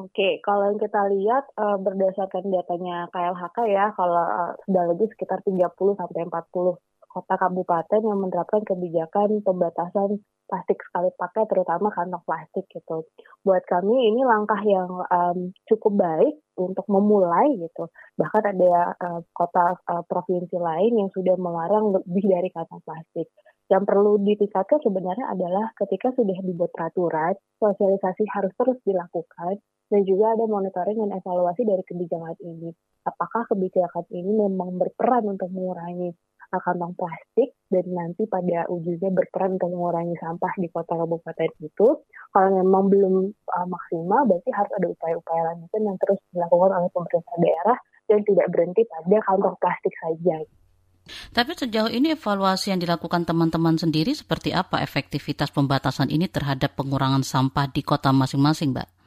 [0.00, 5.44] Oke, kalau yang kita lihat uh, berdasarkan datanya KLHK ya, kalau uh, sudah lebih sekitar
[5.44, 12.64] 30 sampai 40 kota kabupaten yang menerapkan kebijakan pembatasan plastik sekali pakai terutama kantong plastik
[12.72, 13.04] gitu.
[13.44, 17.92] Buat kami ini langkah yang um, cukup baik untuk memulai gitu.
[18.16, 23.28] Bahkan ada uh, kota uh, provinsi lain yang sudah melarang lebih dari kantong plastik.
[23.68, 29.60] Yang perlu ditingkatkan sebenarnya adalah ketika sudah dibuat peraturan, sosialisasi harus terus dilakukan
[29.90, 32.70] dan juga ada monitoring dan evaluasi dari kebijakan ini.
[33.02, 36.14] Apakah kebijakan ini memang berperan untuk mengurangi
[36.58, 41.88] kantong plastik dan nanti pada ujungnya berperan untuk mengurangi sampah di kota kabupaten itu.
[42.34, 47.36] Kalau memang belum uh, maksimal, berarti harus ada upaya-upaya lanjutan yang terus dilakukan oleh pemerintah
[47.38, 47.78] daerah
[48.10, 50.36] dan tidak berhenti pada kantong plastik saja.
[51.30, 57.22] Tapi sejauh ini evaluasi yang dilakukan teman-teman sendiri seperti apa efektivitas pembatasan ini terhadap pengurangan
[57.22, 58.99] sampah di kota masing-masing, Mbak?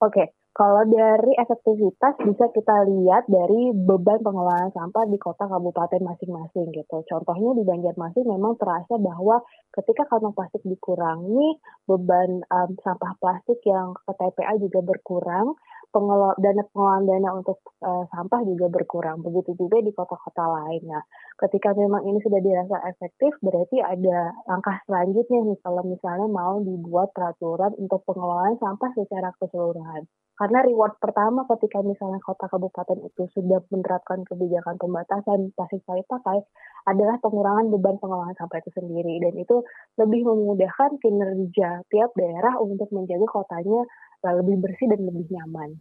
[0.00, 6.72] Oke, kalau dari efektivitas bisa kita lihat dari beban pengelolaan sampah di kota kabupaten masing-masing
[6.72, 7.04] gitu.
[7.04, 9.44] Contohnya di Banjarmasin memang terasa bahwa
[9.76, 15.52] ketika kantong plastik dikurangi, beban um, sampah plastik yang ke TPA juga berkurang,
[15.90, 19.22] pengelola, dana pengelolaan dana untuk uh, sampah juga berkurang.
[19.22, 20.82] Begitu juga di kota-kota lain.
[20.86, 21.02] Nah,
[21.38, 27.12] ketika memang ini sudah dirasa efektif, berarti ada langkah selanjutnya nih kalau misalnya mau dibuat
[27.14, 30.06] peraturan untuk pengelolaan sampah secara keseluruhan.
[30.40, 36.40] Karena reward pertama ketika misalnya kota kabupaten itu sudah menerapkan kebijakan pembatasan plastik sekali pakai
[36.88, 39.60] adalah pengurangan beban pengelolaan sampah itu sendiri dan itu
[40.00, 43.84] lebih memudahkan kinerja tiap daerah untuk menjaga kotanya
[44.28, 45.80] lebih bersih dan lebih nyaman.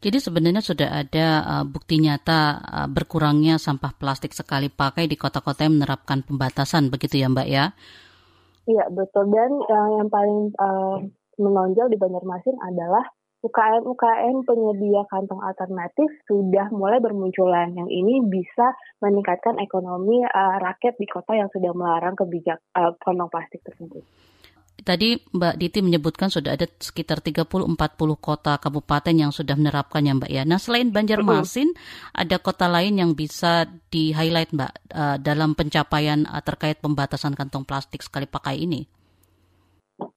[0.00, 5.64] Jadi sebenarnya sudah ada uh, bukti nyata uh, berkurangnya sampah plastik sekali pakai di kota-kota
[5.64, 7.72] yang menerapkan pembatasan, begitu ya Mbak ya?
[8.66, 10.98] Iya betul dan uh, yang paling uh,
[11.38, 13.04] menonjol di Banjarmasin adalah
[13.46, 17.78] UKM-UKM penyedia kantong alternatif sudah mulai bermunculan.
[17.78, 23.30] Yang ini bisa meningkatkan ekonomi uh, rakyat di kota yang sudah melarang kebijak uh, kantong
[23.30, 24.02] plastik tersebut.
[24.86, 27.74] Tadi Mbak Diti menyebutkan sudah ada sekitar 30-40
[28.22, 30.46] kota kabupaten yang sudah menerapkan ya Mbak ya.
[30.46, 31.74] Nah selain Banjarmasin,
[32.14, 37.98] ada kota lain yang bisa di-highlight Mbak uh, dalam pencapaian uh, terkait pembatasan kantong plastik
[38.06, 38.86] sekali pakai ini?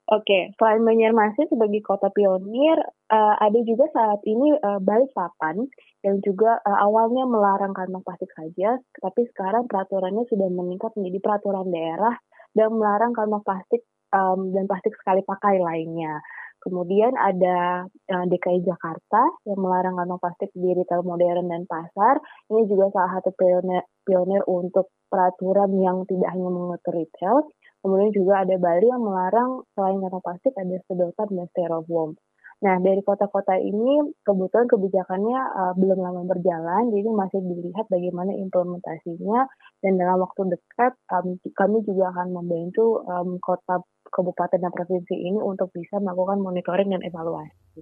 [0.05, 2.77] Oke, selain Banjarmasin sebagai kota pionir,
[3.10, 5.65] uh, ada juga saat ini uh, Balikpapan
[6.05, 12.15] yang juga awalnya melarang kantong plastik saja, tapi sekarang peraturannya sudah meningkat menjadi peraturan daerah
[12.53, 13.82] dan melarang kantong plastik
[14.13, 16.21] um, dan plastik sekali pakai lainnya.
[16.59, 22.19] Kemudian ada uh, DKI Jakarta yang melarang kantong plastik di retail modern dan pasar.
[22.51, 27.47] Ini juga salah satu pionir, pionir untuk peraturan yang tidak hanya mengatur retail,
[27.79, 32.19] Kemudian juga ada Bali yang melarang selain kantong plastik ada sedotan dan styrofoam.
[32.59, 39.47] Nah, dari kota-kota ini kebetulan kebijakannya uh, belum lama berjalan, jadi masih dilihat bagaimana implementasinya.
[39.79, 43.79] Dan dalam waktu dekat, um, kami juga akan membantu um, kota,
[44.11, 47.79] kabupaten, dan provinsi ini untuk bisa melakukan monitoring dan evaluasi.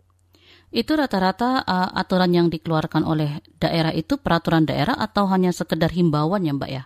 [0.70, 6.46] Itu rata-rata uh, aturan yang dikeluarkan oleh daerah itu peraturan daerah atau hanya sekedar himbauan
[6.46, 6.84] ya, Mbak ya?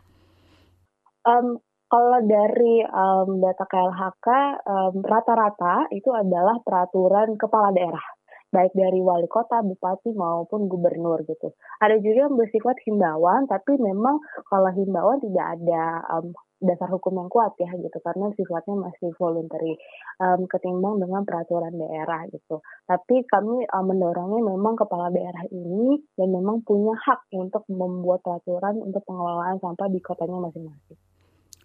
[1.28, 1.60] Um,
[1.92, 4.28] kalau dari um, data KLHK
[4.64, 8.06] rata rata-rata itu adalah peraturan kepala daerah,
[8.48, 11.52] baik dari wali kota, bupati maupun gubernur gitu.
[11.84, 15.84] Ada juga yang bersifat himbauan, tapi memang kalau himbauan tidak ada
[16.16, 16.32] um,
[16.64, 19.76] dasar hukum yang kuat ya gitu karena sifatnya masih voluntary
[20.24, 22.64] um, ketimbang dengan peraturan daerah gitu.
[22.88, 28.80] Tapi kami um, mendorongnya memang kepala daerah ini dan memang punya hak untuk membuat peraturan
[28.80, 31.11] untuk pengelolaan sampah di kotanya masing-masing.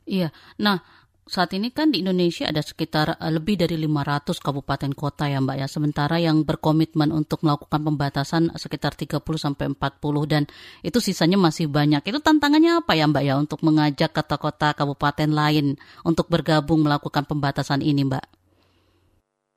[0.07, 0.31] Iya.
[0.63, 0.79] Nah,
[1.27, 5.59] saat ini kan di Indonesia ada sekitar uh, lebih dari 500 kabupaten kota ya Mbak
[5.59, 5.67] ya.
[5.67, 10.47] Sementara yang berkomitmen untuk melakukan pembatasan sekitar 30 sampai 40 dan
[10.87, 12.07] itu sisanya masih banyak.
[12.07, 15.75] Itu tantangannya apa ya Mbak ya untuk mengajak kota-kota kabupaten lain
[16.07, 18.27] untuk bergabung melakukan pembatasan ini Mbak?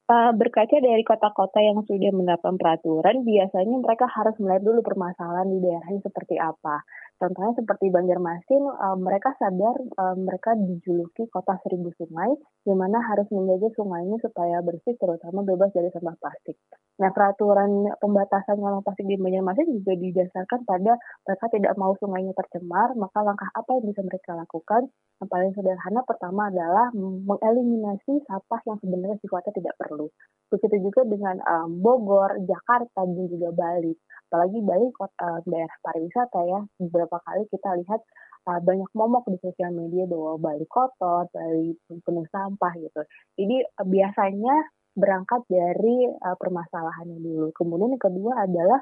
[0.09, 5.61] Uh, berkaca dari kota-kota yang sudah menerapkan peraturan, biasanya mereka harus melihat dulu permasalahan di
[5.61, 6.81] daerahnya seperti apa.
[7.19, 12.31] Contohnya seperti Banjarmasin, uh, mereka sadar uh, mereka dijuluki kota seribu sungai,
[12.63, 16.55] di mana harus menjaga sungainya supaya bersih, terutama bebas dari sampah plastik.
[17.03, 20.95] Nah, peraturan pembatasan sampah plastik di Banjarmasin juga didasarkan pada
[21.27, 24.87] mereka tidak mau sungainya tercemar, maka langkah apa yang bisa mereka lakukan?
[25.19, 30.07] Yang paling sederhana pertama adalah mengeliminasi sampah yang sebenarnya sifatnya tidak perlu.
[30.47, 33.91] Begitu juga dengan um, Bogor, Jakarta, dan juga Bali
[34.29, 38.01] apalagi Bali kota, daerah pariwisata ya beberapa kali kita lihat
[38.45, 43.01] uh, banyak momok di sosial media bahwa Bali kotor, Bali penuh sampah gitu.
[43.41, 44.55] Jadi uh, biasanya
[44.93, 47.49] berangkat dari uh, permasalahannya dulu.
[47.57, 48.79] Kemudian yang kedua adalah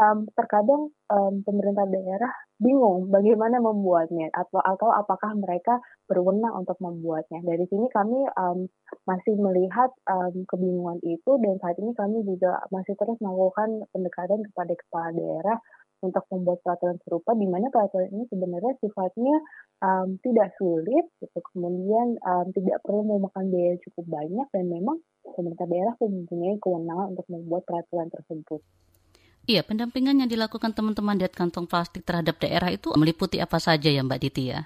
[0.00, 7.44] um, terkadang um, pemerintah daerah bingung bagaimana membuatnya atau atau apakah mereka berwenang untuk membuatnya.
[7.44, 8.64] Dari sini kami um,
[9.04, 14.72] masih melihat um, kebingungan itu dan saat ini kami juga masih terus melakukan pendekatan kepada
[14.72, 15.58] kepala daerah
[16.00, 19.36] untuk membuat peraturan serupa di mana peraturan ini sebenarnya sifatnya
[19.84, 24.96] um, tidak sulit gitu kemudian um, tidak perlu memakan biaya cukup banyak dan memang
[25.36, 28.64] pemerintah daerah mempunyai kewenangan untuk membuat peraturan tersebut.
[29.50, 33.98] Iya, pendampingan yang dilakukan teman-teman diet kantong plastik terhadap daerah itu meliputi apa saja ya
[34.06, 34.62] Mbak Diti ya?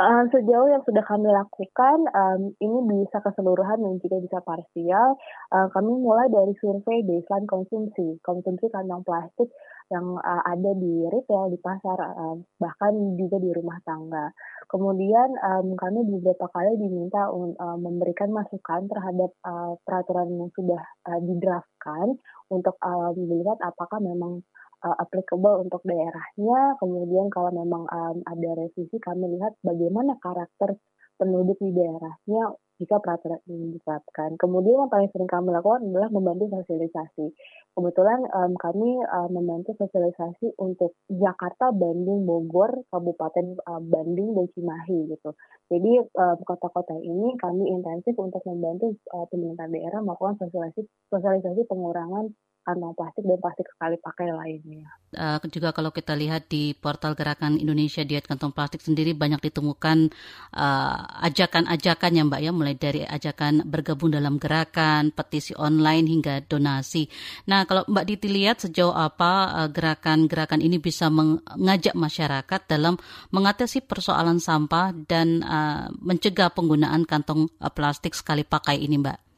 [0.00, 5.20] Uh, sejauh yang sudah kami lakukan, um, ini bisa keseluruhan dan juga bisa parsial.
[5.52, 9.52] Uh, kami mulai dari survei baseline konsumsi, konsumsi kantong plastik
[9.92, 14.32] yang uh, ada di retail, di pasar, uh, bahkan juga di rumah tangga.
[14.72, 20.80] Kemudian um, kami beberapa kali diminta uh, memberikan masukan terhadap uh, peraturan yang sudah
[21.12, 22.16] uh, didraftkan
[22.48, 24.40] untuk uh, melihat apakah memang
[24.80, 26.80] uh, applicable untuk daerahnya.
[26.80, 30.80] Kemudian kalau memang um, ada revisi, kami lihat bagaimana karakter
[31.20, 34.34] penduduk di daerahnya jika peraturan ini diterapkan.
[34.34, 37.30] Kemudian yang paling sering kami lakukan adalah membantu sosialisasi.
[37.72, 45.14] Kebetulan um, kami uh, membantu sosialisasi untuk Jakarta, Bandung, Bogor, Kabupaten uh, Bandung, dan Cimahi
[45.14, 45.30] gitu.
[45.70, 46.04] Jadi
[46.44, 52.94] kota-kota um, ini kami intensif untuk membantu uh, pemerintah daerah melakukan sosialisasi, sosialisasi pengurangan kantong
[52.94, 54.86] plastik dan plastik sekali pakai lainnya.
[55.12, 60.08] Uh, juga kalau kita lihat di portal Gerakan Indonesia Diet Kantong Plastik sendiri banyak ditemukan
[60.56, 60.96] uh,
[61.26, 67.10] ajakan-ajakan ya Mbak ya, mulai dari ajakan bergabung dalam gerakan, petisi online hingga donasi.
[67.50, 72.94] Nah kalau Mbak Diti lihat sejauh apa gerakan-gerakan uh, ini bisa mengajak masyarakat dalam
[73.34, 79.31] mengatasi persoalan sampah dan uh, mencegah penggunaan kantong uh, plastik sekali pakai ini Mbak?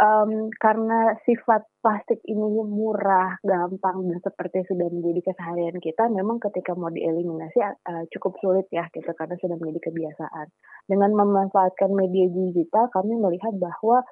[0.00, 6.74] Um, karena sifat plastik ini murah, gampang dan seperti sudah menjadi keseharian kita, memang ketika
[6.74, 10.46] mau dieliminasi uh, cukup sulit ya gitu karena sudah menjadi kebiasaan.
[10.90, 14.02] Dengan memanfaatkan media digital, kami melihat bahwa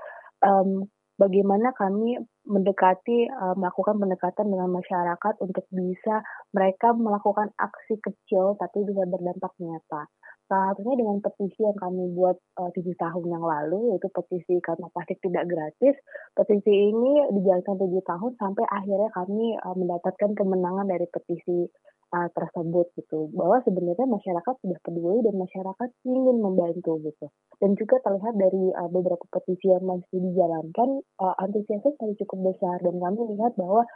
[0.45, 0.87] um,
[1.19, 8.83] bagaimana kami mendekati uh, melakukan pendekatan dengan masyarakat untuk bisa mereka melakukan aksi kecil tapi
[8.83, 10.11] bisa berdampak nyata.
[10.53, 15.17] Satunya dengan petisi yang kami buat uh, tujuh tahun yang lalu, yaitu petisi karena plastik
[15.25, 15.97] tidak gratis.
[16.37, 21.73] Petisi ini dijalankan tujuh tahun sampai akhirnya kami uh, mendapatkan kemenangan dari petisi
[22.13, 23.33] uh, tersebut gitu.
[23.33, 27.27] Bahwa sebenarnya masyarakat sudah peduli dan masyarakat ingin membantu gitu.
[27.57, 33.01] Dan juga terlihat dari uh, beberapa petisi yang masih dijalankan, uh, antusiasnya cukup besar dan
[33.01, 33.89] kami lihat bahwa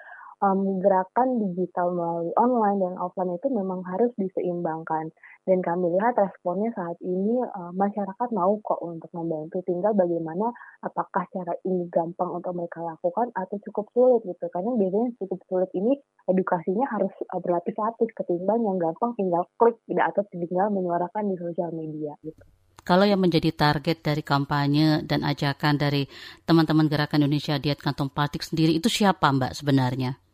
[0.42, 5.12] um, gerakan digital melalui online dan offline itu memang harus diseimbangkan.
[5.46, 9.62] Dan kami lihat responnya saat ini uh, masyarakat mau kok untuk membantu.
[9.62, 10.50] Tinggal bagaimana
[10.82, 14.44] apakah cara ini gampang untuk mereka lakukan atau cukup sulit gitu.
[14.50, 15.94] Karena biasanya cukup sulit ini
[16.26, 21.70] edukasinya harus uh, berlapis-lapis ketimbang yang gampang tinggal klik tidak atau tinggal menyuarakan di sosial
[21.70, 22.42] media gitu.
[22.86, 26.06] Kalau yang menjadi target dari kampanye dan ajakan dari
[26.46, 30.25] teman-teman Gerakan Indonesia Diet Kantong Plastik sendiri itu siapa Mbak sebenarnya?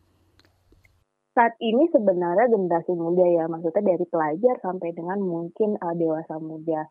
[1.33, 6.85] Saat ini sebenarnya generasi muda ya, maksudnya dari pelajar sampai dengan mungkin uh, dewasa muda.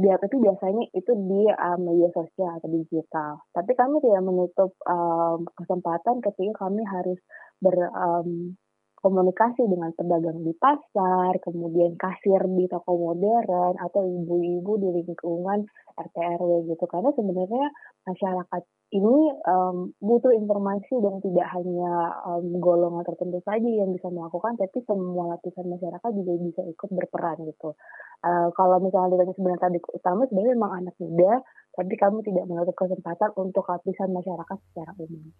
[0.00, 3.44] Dia tapi biasanya itu di uh, media sosial atau digital.
[3.52, 7.20] Tapi kami tidak menutup um, kesempatan ketika kami harus
[7.60, 8.56] ber um,
[9.00, 15.64] komunikasi dengan pedagang di pasar, kemudian kasir di toko modern, atau ibu-ibu di lingkungan
[15.96, 16.84] RT RW gitu.
[16.88, 17.66] Karena sebenarnya
[18.04, 19.16] masyarakat ini
[19.46, 25.38] um, butuh informasi dan tidak hanya um, golongan tertentu saja yang bisa melakukan, tapi semua
[25.38, 27.78] lapisan masyarakat juga bisa ikut berperan gitu.
[28.26, 31.32] Uh, kalau misalnya ditanya sebenarnya tadi utama sebenarnya memang anak muda,
[31.70, 35.30] tapi kami tidak menutup kesempatan untuk lapisan masyarakat secara umum.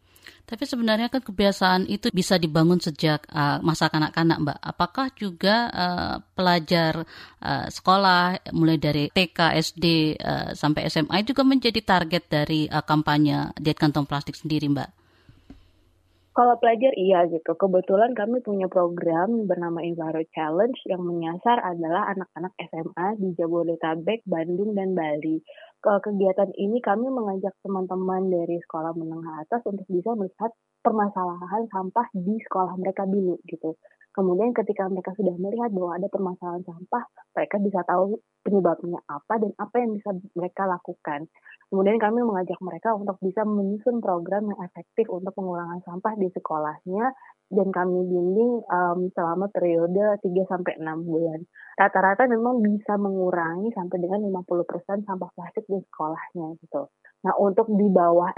[0.47, 4.59] Tapi sebenarnya kan kebiasaan itu bisa dibangun sejak uh, masa kanak-kanak, Mbak.
[4.63, 7.03] Apakah juga uh, pelajar
[7.43, 9.85] uh, sekolah mulai dari TK, SD
[10.23, 14.91] uh, sampai SMA juga menjadi target dari uh, kampanye diet kantong plastik sendiri, Mbak?
[16.31, 17.53] Kalau pelajar iya gitu.
[17.59, 24.73] Kebetulan kami punya program bernama Enviro Challenge yang menyasar adalah anak-anak SMA di Jabodetabek, Bandung,
[24.79, 25.43] dan Bali
[25.81, 30.53] ke kegiatan ini kami mengajak teman-teman dari sekolah menengah atas untuk bisa melihat
[30.85, 33.81] permasalahan sampah di sekolah mereka dulu gitu.
[34.11, 39.53] Kemudian ketika mereka sudah melihat bahwa ada permasalahan sampah, mereka bisa tahu penyebabnya apa dan
[39.55, 41.31] apa yang bisa mereka lakukan.
[41.71, 47.15] Kemudian kami mengajak mereka untuk bisa menyusun program yang efektif untuk pengurangan sampah di sekolahnya
[47.55, 51.47] dan kami bimbing um, selama periode 3 sampai 6 bulan.
[51.79, 56.91] Rata-rata memang bisa mengurangi sampai dengan 50% sampah plastik di sekolahnya gitu.
[57.23, 58.35] Nah, untuk di bawah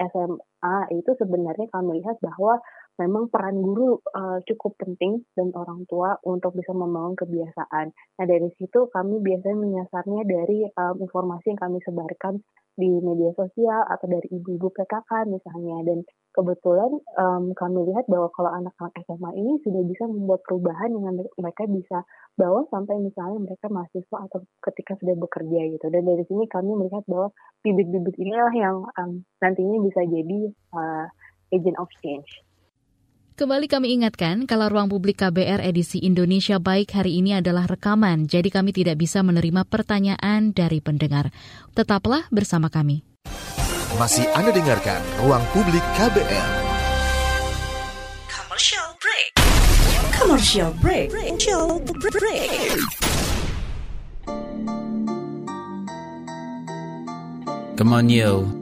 [0.63, 2.63] SMA itu sebenarnya kami lihat bahwa
[3.03, 7.91] memang peran guru uh, cukup penting dan orang tua untuk bisa membangun kebiasaan.
[7.91, 12.39] Nah, dari situ kami biasanya menyasarnya dari um, informasi yang kami sebarkan
[12.73, 15.99] di media sosial atau dari ibu-ibu PKK misalnya dan
[16.33, 16.89] kebetulan
[17.21, 22.09] um, kami lihat bahwa kalau anak-anak SMA ini sudah bisa membuat perubahan yang mereka bisa
[22.33, 27.05] bawa sampai misalnya mereka mahasiswa atau ketika sudah bekerja gitu dan dari sini kami melihat
[27.05, 27.29] bahwa
[27.61, 31.07] bibit-bibit inilah yang um, nantinya bisa jadi uh,
[31.53, 32.29] agent of change.
[33.33, 38.45] Kembali kami ingatkan, kalau ruang publik KBR edisi Indonesia Baik hari ini adalah rekaman, jadi
[38.53, 41.33] kami tidak bisa menerima pertanyaan dari pendengar.
[41.73, 43.03] Tetaplah bersama kami.
[43.97, 46.51] Masih Anda dengarkan Ruang Publik KBR.
[48.29, 49.31] Commercial break.
[50.13, 51.09] Commercial break.
[51.13, 52.53] Commercial break.
[57.77, 58.62] Come on yo.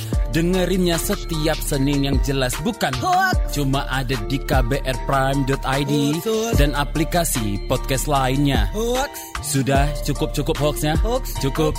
[0.31, 3.51] Dengerinnya setiap Senin yang jelas bukan hoax.
[3.51, 6.49] Cuma ada di kbrprime.id Betul.
[6.55, 8.71] dan aplikasi podcast lainnya.
[8.71, 9.11] Hoax.
[9.43, 10.95] Sudah cukup-cukup hoaxnya?
[11.03, 11.35] Hoax.
[11.43, 11.75] Cukup.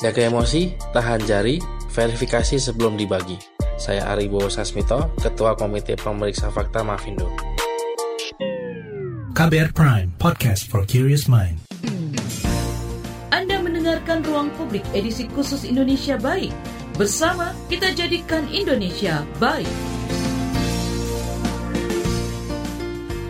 [0.00, 1.60] Jaga emosi, tahan jari,
[1.92, 3.36] verifikasi sebelum dibagi.
[3.76, 7.28] Saya Ari Bowo Sasmito, Ketua Komite Pemeriksa Fakta Mafindo.
[9.36, 11.60] KBR Prime, podcast for curious mind.
[13.28, 16.56] Anda mendengarkan Ruang Publik edisi khusus Indonesia Baik.
[16.96, 19.68] Bersama kita jadikan Indonesia baik.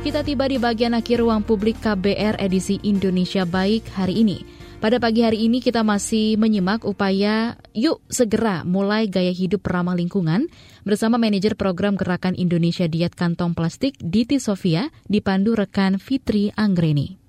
[0.06, 4.46] Kita tiba di bagian akhir ruang publik KBR edisi Indonesia Baik hari ini.
[4.78, 10.46] Pada pagi hari ini kita masih menyimak upaya Yuk Segera Mulai Gaya Hidup Ramah Lingkungan
[10.86, 17.25] bersama manajer program Gerakan Indonesia Diet Kantong Plastik Diti Sofia dipandu rekan Fitri Anggreni.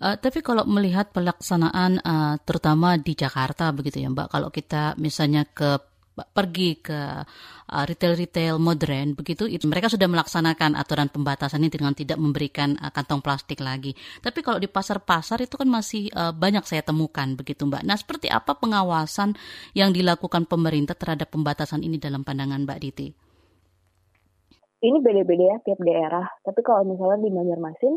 [0.00, 5.44] Uh, tapi kalau melihat pelaksanaan uh, terutama di Jakarta begitu ya Mbak, kalau kita misalnya
[5.44, 5.76] ke
[6.20, 7.00] pergi ke
[7.70, 12.92] uh, retail-retail modern begitu itu mereka sudah melaksanakan aturan pembatasan ini dengan tidak memberikan uh,
[12.92, 13.96] kantong plastik lagi.
[14.20, 17.82] Tapi kalau di pasar-pasar itu kan masih uh, banyak saya temukan begitu Mbak.
[17.84, 19.36] Nah, seperti apa pengawasan
[19.76, 23.08] yang dilakukan pemerintah terhadap pembatasan ini dalam pandangan Mbak Diti?
[24.80, 26.24] Ini beda-beda ya tiap daerah.
[26.40, 27.94] Tapi kalau misalnya di Banjarmasin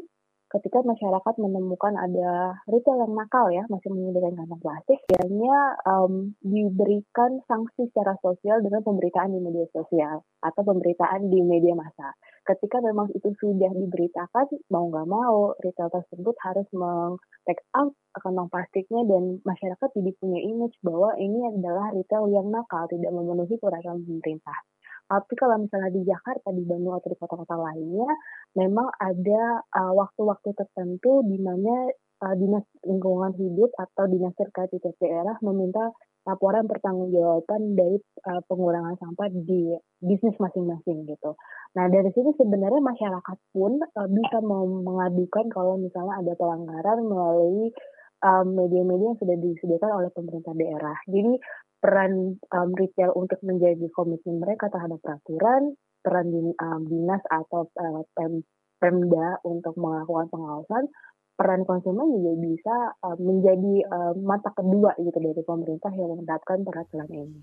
[0.54, 5.58] ketika masyarakat menemukan ada retail yang nakal ya masih menyediakan kantong plastik, biasanya
[5.90, 12.14] um, diberikan sanksi secara sosial dengan pemberitaan di media sosial atau pemberitaan di media massa.
[12.44, 19.02] Ketika memang itu sudah diberitakan, mau nggak mau retail tersebut harus meng-take out kantong plastiknya
[19.10, 24.73] dan masyarakat jadi punya image bahwa ini adalah retail yang nakal, tidak memenuhi peraturan pemerintah.
[25.04, 28.10] Tapi kalau misalnya di Jakarta, di Bandung atau di kota-kota lainnya,
[28.56, 31.92] memang ada uh, waktu-waktu tertentu di mana
[32.24, 35.92] uh, dinas lingkungan hidup atau dinas terkait di daerah meminta
[36.24, 41.36] laporan pertanggungjawaban dari uh, pengurangan sampah di bisnis masing-masing gitu.
[41.76, 47.76] Nah dari sini sebenarnya masyarakat pun uh, bisa mengadukan kalau misalnya ada pelanggaran melalui
[48.24, 50.96] media-media yang sudah disediakan oleh pemerintah daerah.
[51.12, 51.44] Jadi
[51.84, 58.40] peran um, retail untuk menjaga komitmen mereka terhadap peraturan, peran um, dinas atau uh, pem,
[58.80, 60.88] pemda untuk melakukan pengawasan,
[61.36, 67.12] peran konsumen juga bisa uh, menjadi uh, mata kedua gitu dari pemerintah yang menerapkan peraturan
[67.12, 67.40] ini.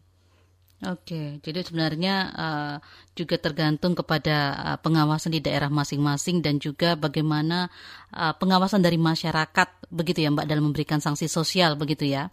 [0.80, 2.76] Oke, jadi sebenarnya uh,
[3.12, 7.68] juga tergantung kepada uh, pengawasan di daerah masing-masing dan juga bagaimana
[8.16, 12.32] uh, pengawasan dari masyarakat, begitu ya Mbak, dalam memberikan sanksi sosial, begitu ya?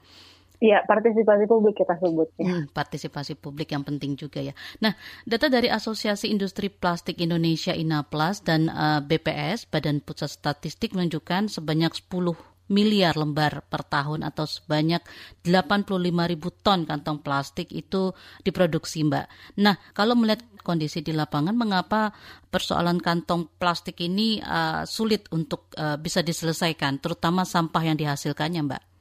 [0.58, 2.34] Iya, partisipasi publik kita sebut.
[2.42, 4.58] Hmm, partisipasi publik yang penting juga ya.
[4.82, 11.54] Nah, data dari Asosiasi Industri Plastik Indonesia INAPLAS dan uh, BPS, Badan Pusat Statistik menunjukkan
[11.54, 15.00] sebanyak 10 miliar lembar per tahun atau sebanyak
[15.46, 18.12] 85 ribu ton kantong plastik itu
[18.44, 19.26] diproduksi Mbak.
[19.64, 22.12] Nah, kalau melihat kondisi di lapangan, mengapa
[22.52, 28.97] persoalan kantong plastik ini uh, sulit untuk uh, bisa diselesaikan, terutama sampah yang dihasilkannya Mbak?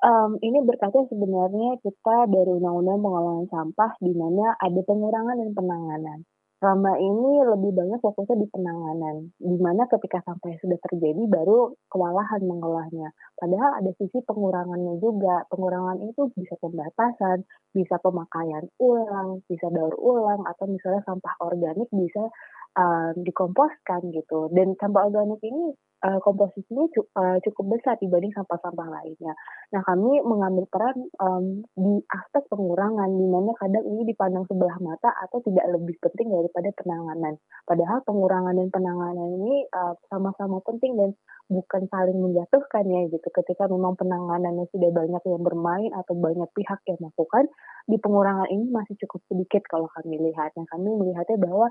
[0.00, 6.18] Um, ini berkaca sebenarnya kita dari Undang-Undang Pengelolaan Sampah di mana ada pengurangan dan penanganan
[6.60, 12.44] selama ini lebih banyak fokusnya di penanganan, di mana ketika sampai sudah terjadi baru kewalahan
[12.44, 13.16] mengolahnya.
[13.32, 15.48] Padahal ada sisi pengurangannya juga.
[15.48, 22.28] Pengurangan itu bisa pembatasan, bisa pemakaian ulang, bisa daur ulang, atau misalnya sampah organik bisa
[22.76, 24.50] uh, dikomposkan gitu.
[24.52, 29.34] Dan sampah organik ini uh, komposisinya cu uh, cukup besar dibanding sampah-sampah lainnya.
[29.70, 35.12] Nah, kami mengambil peran um, di aspek pengurangan, di mana kadang ini dipandang sebelah mata
[35.28, 37.34] atau tidak lebih penting daripada penanganan.
[37.68, 39.68] Padahal pengurangan dan penanganan ini
[40.10, 41.10] sama-sama uh, penting dan
[41.50, 43.28] bukan saling menjatuhkan ya gitu.
[43.30, 47.50] Ketika memang penanganannya sudah banyak yang bermain atau banyak pihak yang melakukan,
[47.90, 50.54] di pengurangan ini masih cukup sedikit kalau kami lihat.
[50.54, 51.66] Nah, kami melihatnya bahwa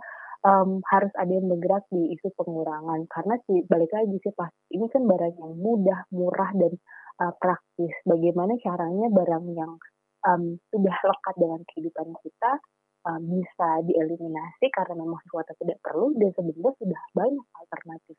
[0.45, 4.85] um, harus ada yang bergerak di isu pengurangan karena si balik lagi sih plastik ini
[4.87, 6.73] kan barang yang mudah, murah dan
[7.19, 7.93] uh, praktis.
[8.07, 9.71] Bagaimana caranya barang yang
[10.27, 12.51] um, sudah lekat dengan kehidupan kita
[13.07, 18.17] uh, bisa dieliminasi karena memang sesuatu tidak perlu dan sebenarnya sudah banyak alternatif.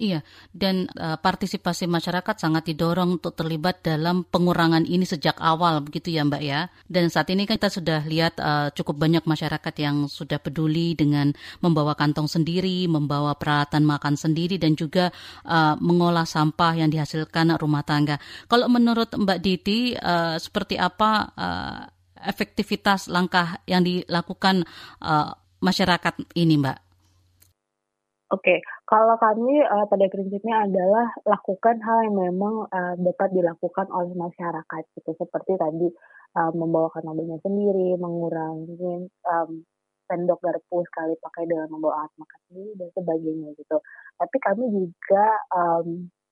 [0.00, 0.24] Iya,
[0.56, 6.24] dan uh, partisipasi masyarakat sangat didorong untuk terlibat dalam pengurangan ini sejak awal, begitu ya
[6.24, 6.72] Mbak ya.
[6.88, 11.36] Dan saat ini kan kita sudah lihat uh, cukup banyak masyarakat yang sudah peduli dengan
[11.60, 15.12] membawa kantong sendiri, membawa peralatan makan sendiri, dan juga
[15.44, 18.16] uh, mengolah sampah yang dihasilkan rumah tangga.
[18.48, 21.84] Kalau menurut Mbak Diti, uh, seperti apa uh,
[22.24, 24.64] efektivitas langkah yang dilakukan
[25.04, 26.89] uh, masyarakat ini, Mbak?
[28.30, 34.14] Oke, kalau kami uh, pada prinsipnya adalah lakukan hal yang memang uh, dapat dilakukan oleh
[34.14, 35.90] masyarakat gitu seperti tadi
[36.38, 39.66] uh, membawakan mobilnya sendiri, mengurangi um,
[40.06, 43.76] sendok garpu sekali pakai dengan membawa alat makan sendiri dan sebagainya gitu.
[44.14, 45.88] Tapi kami juga um,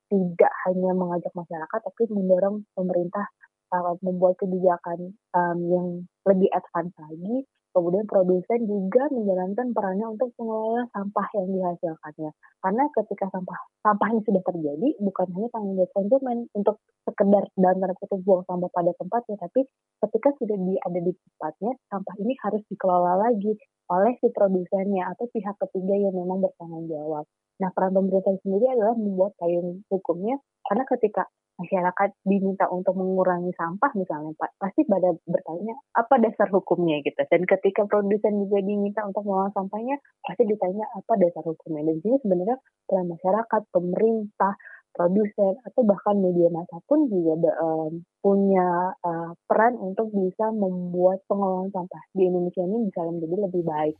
[0.07, 3.27] tidak hanya mengajak masyarakat tapi mendorong pemerintah
[3.75, 5.87] uh, membuat kebijakan um, yang
[6.23, 12.31] lebih advance lagi Kemudian produsen juga menjalankan perannya untuk mengelola sampah yang dihasilkannya.
[12.59, 17.77] Karena ketika sampah sampah ini sudah terjadi, bukan hanya tanggung jawab konsumen untuk sekedar dalam
[17.77, 19.69] tanda kutip buang sampah pada tempatnya, tapi
[20.01, 23.53] ketika sudah di, ada di tempatnya, sampah ini harus dikelola lagi
[23.89, 27.25] oleh si produsennya atau pihak ketiga yang memang bertanggung jawab.
[27.59, 30.37] Nah, peran pemerintah sendiri adalah membuat payung hukumnya,
[30.69, 31.27] karena ketika
[31.59, 37.19] masyarakat diminta untuk mengurangi sampah misalnya Pak, pasti pada bertanya apa dasar hukumnya gitu.
[37.27, 41.83] Dan ketika produsen juga diminta untuk mengolah sampahnya, pasti ditanya apa dasar hukumnya.
[41.91, 42.57] Dan sini sebenarnya
[42.87, 44.53] peran masyarakat, pemerintah,
[44.95, 51.71] produsen atau bahkan media massa pun juga um, punya uh, peran untuk bisa membuat pengelolaan
[51.71, 53.99] sampah di Indonesia ini bisa menjadi lebih baik.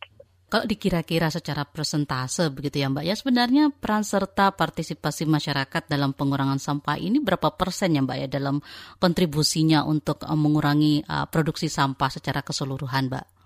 [0.50, 6.58] Kalau dikira-kira secara persentase begitu ya Mbak, ya sebenarnya peran serta partisipasi masyarakat dalam pengurangan
[6.58, 8.58] sampah ini berapa persen ya Mbak ya dalam
[8.98, 13.39] kontribusinya untuk uh, mengurangi uh, produksi sampah secara keseluruhan Mbak?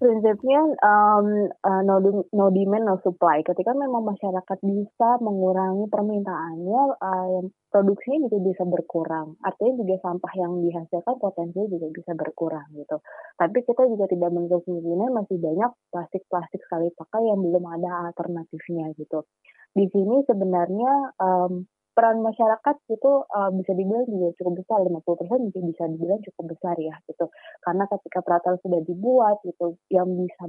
[0.00, 2.00] Prinsipnya um, uh, no,
[2.32, 3.44] no demand no supply.
[3.44, 9.36] Ketika memang masyarakat bisa mengurangi permintaannya, uh, produksinya juga bisa berkurang.
[9.44, 13.04] Artinya juga sampah yang dihasilkan potensinya juga bisa berkurang gitu.
[13.36, 19.28] Tapi kita juga tidak menutup masih banyak plastik-plastik sekali pakai yang belum ada alternatifnya gitu.
[19.76, 25.40] Di sini sebenarnya um, peran masyarakat itu uh, bisa dibilang juga cukup besar 50% persen
[25.50, 27.26] bisa dibilang cukup besar ya gitu.
[27.60, 30.44] Karena ketika peraturan sudah dibuat gitu yang bisa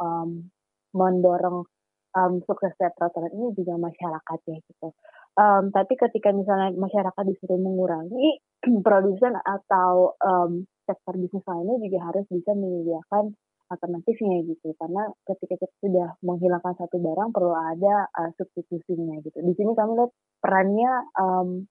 [0.00, 0.48] um,
[0.94, 1.66] mendorong
[2.14, 4.88] um, suksesnya peraturan ini juga masyarakat ya gitu.
[5.34, 8.38] Um, tapi ketika misalnya masyarakat disuruh mengurangi
[8.86, 13.34] produsen atau um, sektor bisnis lainnya juga harus bisa menyediakan
[13.74, 19.52] alternatifnya gitu karena ketika kita sudah menghilangkan satu barang perlu ada uh, substitusinya gitu di
[19.58, 21.66] sini kami lihat perannya um,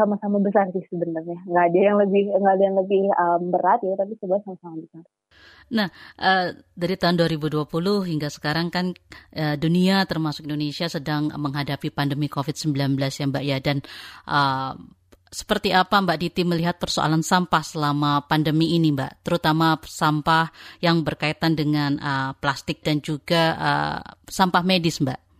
[0.00, 1.44] sama-sama besar sih sebenarnya.
[1.44, 5.04] Nggak ada yang lebih nggak ada yang lebih um, berat ya, tapi sebenarnya sama-sama besar.
[5.70, 5.88] Nah,
[6.18, 7.68] uh, dari tahun 2020
[8.08, 8.96] hingga sekarang kan
[9.36, 13.78] uh, dunia termasuk Indonesia sedang menghadapi pandemi COVID-19 ya Mbak ya dan
[14.26, 14.74] uh,
[15.30, 20.50] seperti apa Mbak Diti melihat persoalan sampah selama pandemi ini Mbak, terutama sampah
[20.82, 25.30] yang berkaitan dengan uh, plastik dan juga uh, sampah medis Mbak?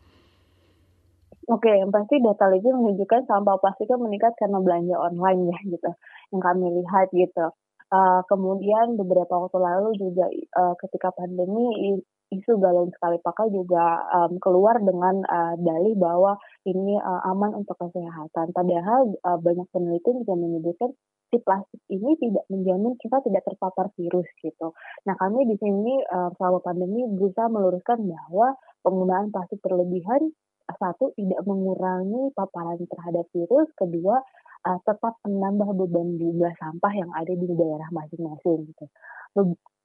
[1.51, 5.91] Oke, yang pasti data LIBI menunjukkan sampah plastiknya meningkat karena belanja online ya gitu,
[6.30, 7.47] yang kami lihat gitu.
[7.91, 11.99] Uh, kemudian beberapa waktu lalu juga uh, ketika pandemi
[12.31, 17.74] isu galon sekali pakai juga um, keluar dengan uh, dalih bahwa ini uh, aman untuk
[17.74, 18.55] kesehatan.
[18.55, 20.95] Padahal uh, banyak peneliti juga menyebutkan
[21.31, 24.74] si plastik ini tidak menjamin kita tidak terpapar virus gitu.
[25.07, 30.31] Nah kami di sini uh, selama pandemi berusaha meluruskan bahwa penggunaan plastik berlebihan
[30.70, 34.22] satu tidak mengurangi paparan terhadap virus, kedua
[34.66, 38.85] uh, tetap menambah beban jumlah sampah yang ada di daerah masing-masing gitu.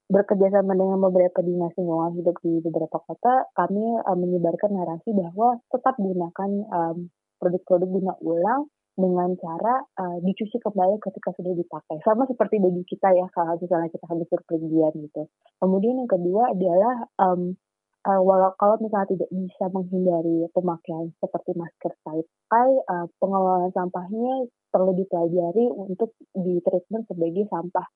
[0.05, 5.57] Bekerja sama dengan beberapa dinas lingkungan hidup di beberapa kota, kami uh, menyebarkan narasi bahwa
[5.73, 7.09] tetap gunakan um,
[7.41, 12.05] produk-produk guna ulang dengan cara uh, dicuci kembali ketika sudah dipakai.
[12.05, 15.25] Sama seperti baju kita ya, kalau misalnya kita habis berpergian gitu.
[15.57, 17.57] Kemudian yang kedua adalah um,
[18.05, 24.47] uh, walau kalau misalnya tidak bisa menghindari pemakaian seperti masker side uh, eh, pengelolaan sampahnya
[24.69, 27.87] perlu dipelajari untuk di treatment sebagai sampah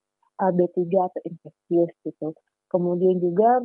[0.42, 2.34] uh, B3 atau infeksius gitu.
[2.70, 3.64] Kemudian juga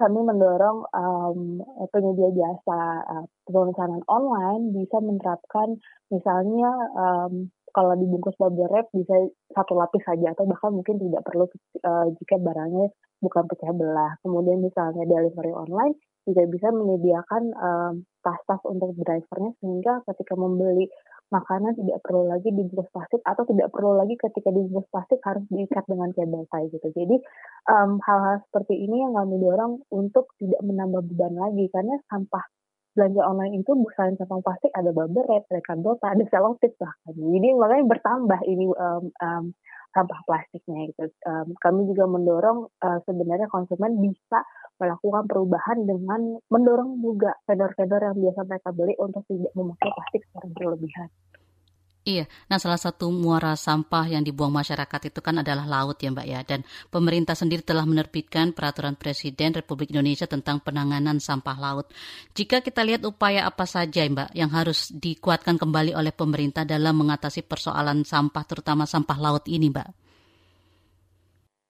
[0.00, 1.60] kami mendorong um,
[1.92, 5.76] penyedia jasa uh, pemesanan online bisa menerapkan
[6.08, 9.14] misalnya um, kalau dibungkus bubble wrap bisa
[9.54, 11.46] satu lapis saja atau bahkan mungkin tidak perlu
[11.84, 14.12] uh, jika barangnya bukan pecah belah.
[14.24, 20.88] Kemudian misalnya delivery online juga bisa menyediakan um, tas-tas untuk drivernya sehingga ketika membeli
[21.30, 25.86] makanan tidak perlu lagi dibungkus plastik atau tidak perlu lagi ketika dibungkus plastik harus diikat
[25.86, 26.88] dengan kabel tie gitu.
[26.90, 27.16] Jadi
[27.70, 32.44] hal hal-hal seperti ini yang kami dorong untuk tidak menambah beban lagi karena sampah
[32.98, 37.14] belanja online itu bukan sampah plastik ada bubble wrap, ada kardota, ada selotip bahkan.
[37.14, 39.44] Jadi makanya bertambah ini um, um,
[39.90, 41.10] sampah plastiknya gitu.
[41.26, 44.42] Um, kami juga mendorong uh, sebenarnya konsumen bisa
[44.80, 50.46] melakukan perubahan dengan mendorong juga vendor-vendor yang biasa mereka beli untuk tidak memakai plastik secara
[50.56, 51.08] berlebihan.
[52.10, 56.26] Iya, nah salah satu muara sampah yang dibuang masyarakat itu kan adalah laut ya Mbak
[56.26, 56.40] ya.
[56.42, 61.86] Dan pemerintah sendiri telah menerbitkan peraturan Presiden Republik Indonesia tentang penanganan sampah laut.
[62.34, 67.46] Jika kita lihat upaya apa saja Mbak yang harus dikuatkan kembali oleh pemerintah dalam mengatasi
[67.46, 70.09] persoalan sampah terutama sampah laut ini Mbak?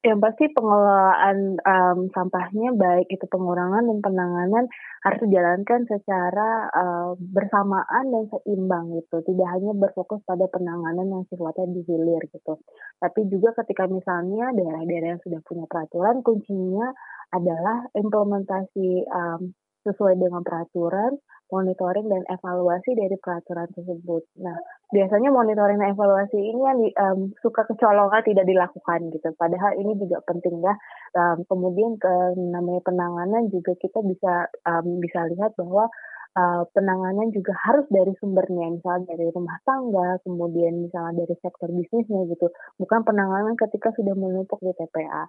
[0.01, 4.65] Yang pasti pengelolaan um, sampahnya baik itu pengurangan dan penanganan
[5.05, 9.21] harus dijalankan secara uh, bersamaan dan seimbang gitu.
[9.21, 12.57] Tidak hanya berfokus pada penanganan yang sifatnya di hilir gitu.
[12.97, 16.97] Tapi juga ketika misalnya daerah-daerah yang sudah punya peraturan, kuncinya
[17.37, 19.53] adalah implementasi um,
[19.85, 21.17] sesuai dengan peraturan,
[21.51, 24.23] monitoring dan evaluasi dari peraturan tersebut.
[24.39, 24.57] Nah,
[24.95, 29.29] biasanya monitoring dan evaluasi ini yang di, um, suka kecolongan tidak dilakukan gitu.
[29.35, 30.75] Padahal ini juga penting ya.
[31.17, 35.91] Um, kemudian ke namanya penanganan juga kita bisa um, bisa lihat bahwa
[36.39, 42.31] uh, penanganan juga harus dari sumbernya, misalnya dari rumah tangga, kemudian misalnya dari sektor bisnisnya
[42.31, 42.47] gitu.
[42.79, 45.27] Bukan penanganan ketika sudah menumpuk di TPA.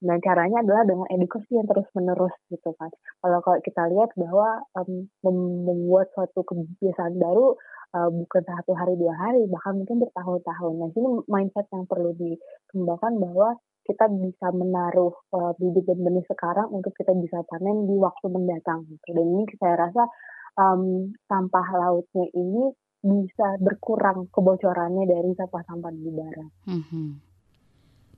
[0.00, 2.88] Nah, caranya adalah dengan edukasi yang terus-menerus gitu kan.
[3.20, 7.52] Kalau kalau kita lihat bahwa um, membuat suatu kebiasaan baru
[7.92, 10.72] uh, bukan satu hari dua hari, bahkan mungkin bertahun-tahun.
[10.80, 16.72] Nah, ini mindset yang perlu dikembangkan bahwa kita bisa menaruh uh, bibit dan benih sekarang
[16.72, 18.88] untuk kita bisa panen di waktu mendatang.
[18.88, 19.08] Gitu.
[19.12, 20.08] Dan ini saya rasa
[20.56, 26.52] um, sampah lautnya ini bisa berkurang kebocorannya dari sampah-sampah di darat.
[26.68, 27.29] Mm -hmm.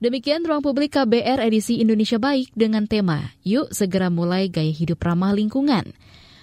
[0.03, 5.31] Demikian Ruang Publik KBR edisi Indonesia Baik dengan tema Yuk Segera Mulai Gaya Hidup Ramah
[5.31, 5.95] Lingkungan.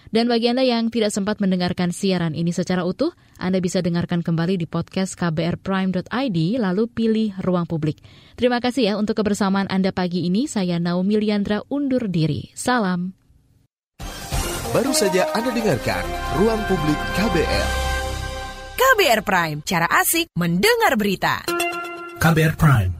[0.09, 4.57] Dan bagi Anda yang tidak sempat mendengarkan siaran ini secara utuh, Anda bisa dengarkan kembali
[4.57, 8.01] di podcast kbrprime.id lalu pilih Ruang Publik.
[8.33, 10.49] Terima kasih ya untuk kebersamaan Anda pagi ini.
[10.49, 12.49] Saya Naomi Liandra undur diri.
[12.57, 13.13] Salam.
[14.73, 16.09] Baru saja Anda dengarkan
[16.41, 17.69] Ruang Publik KBR.
[18.73, 21.45] KBR Prime, cara asik mendengar berita.
[22.17, 23.00] KBR Prime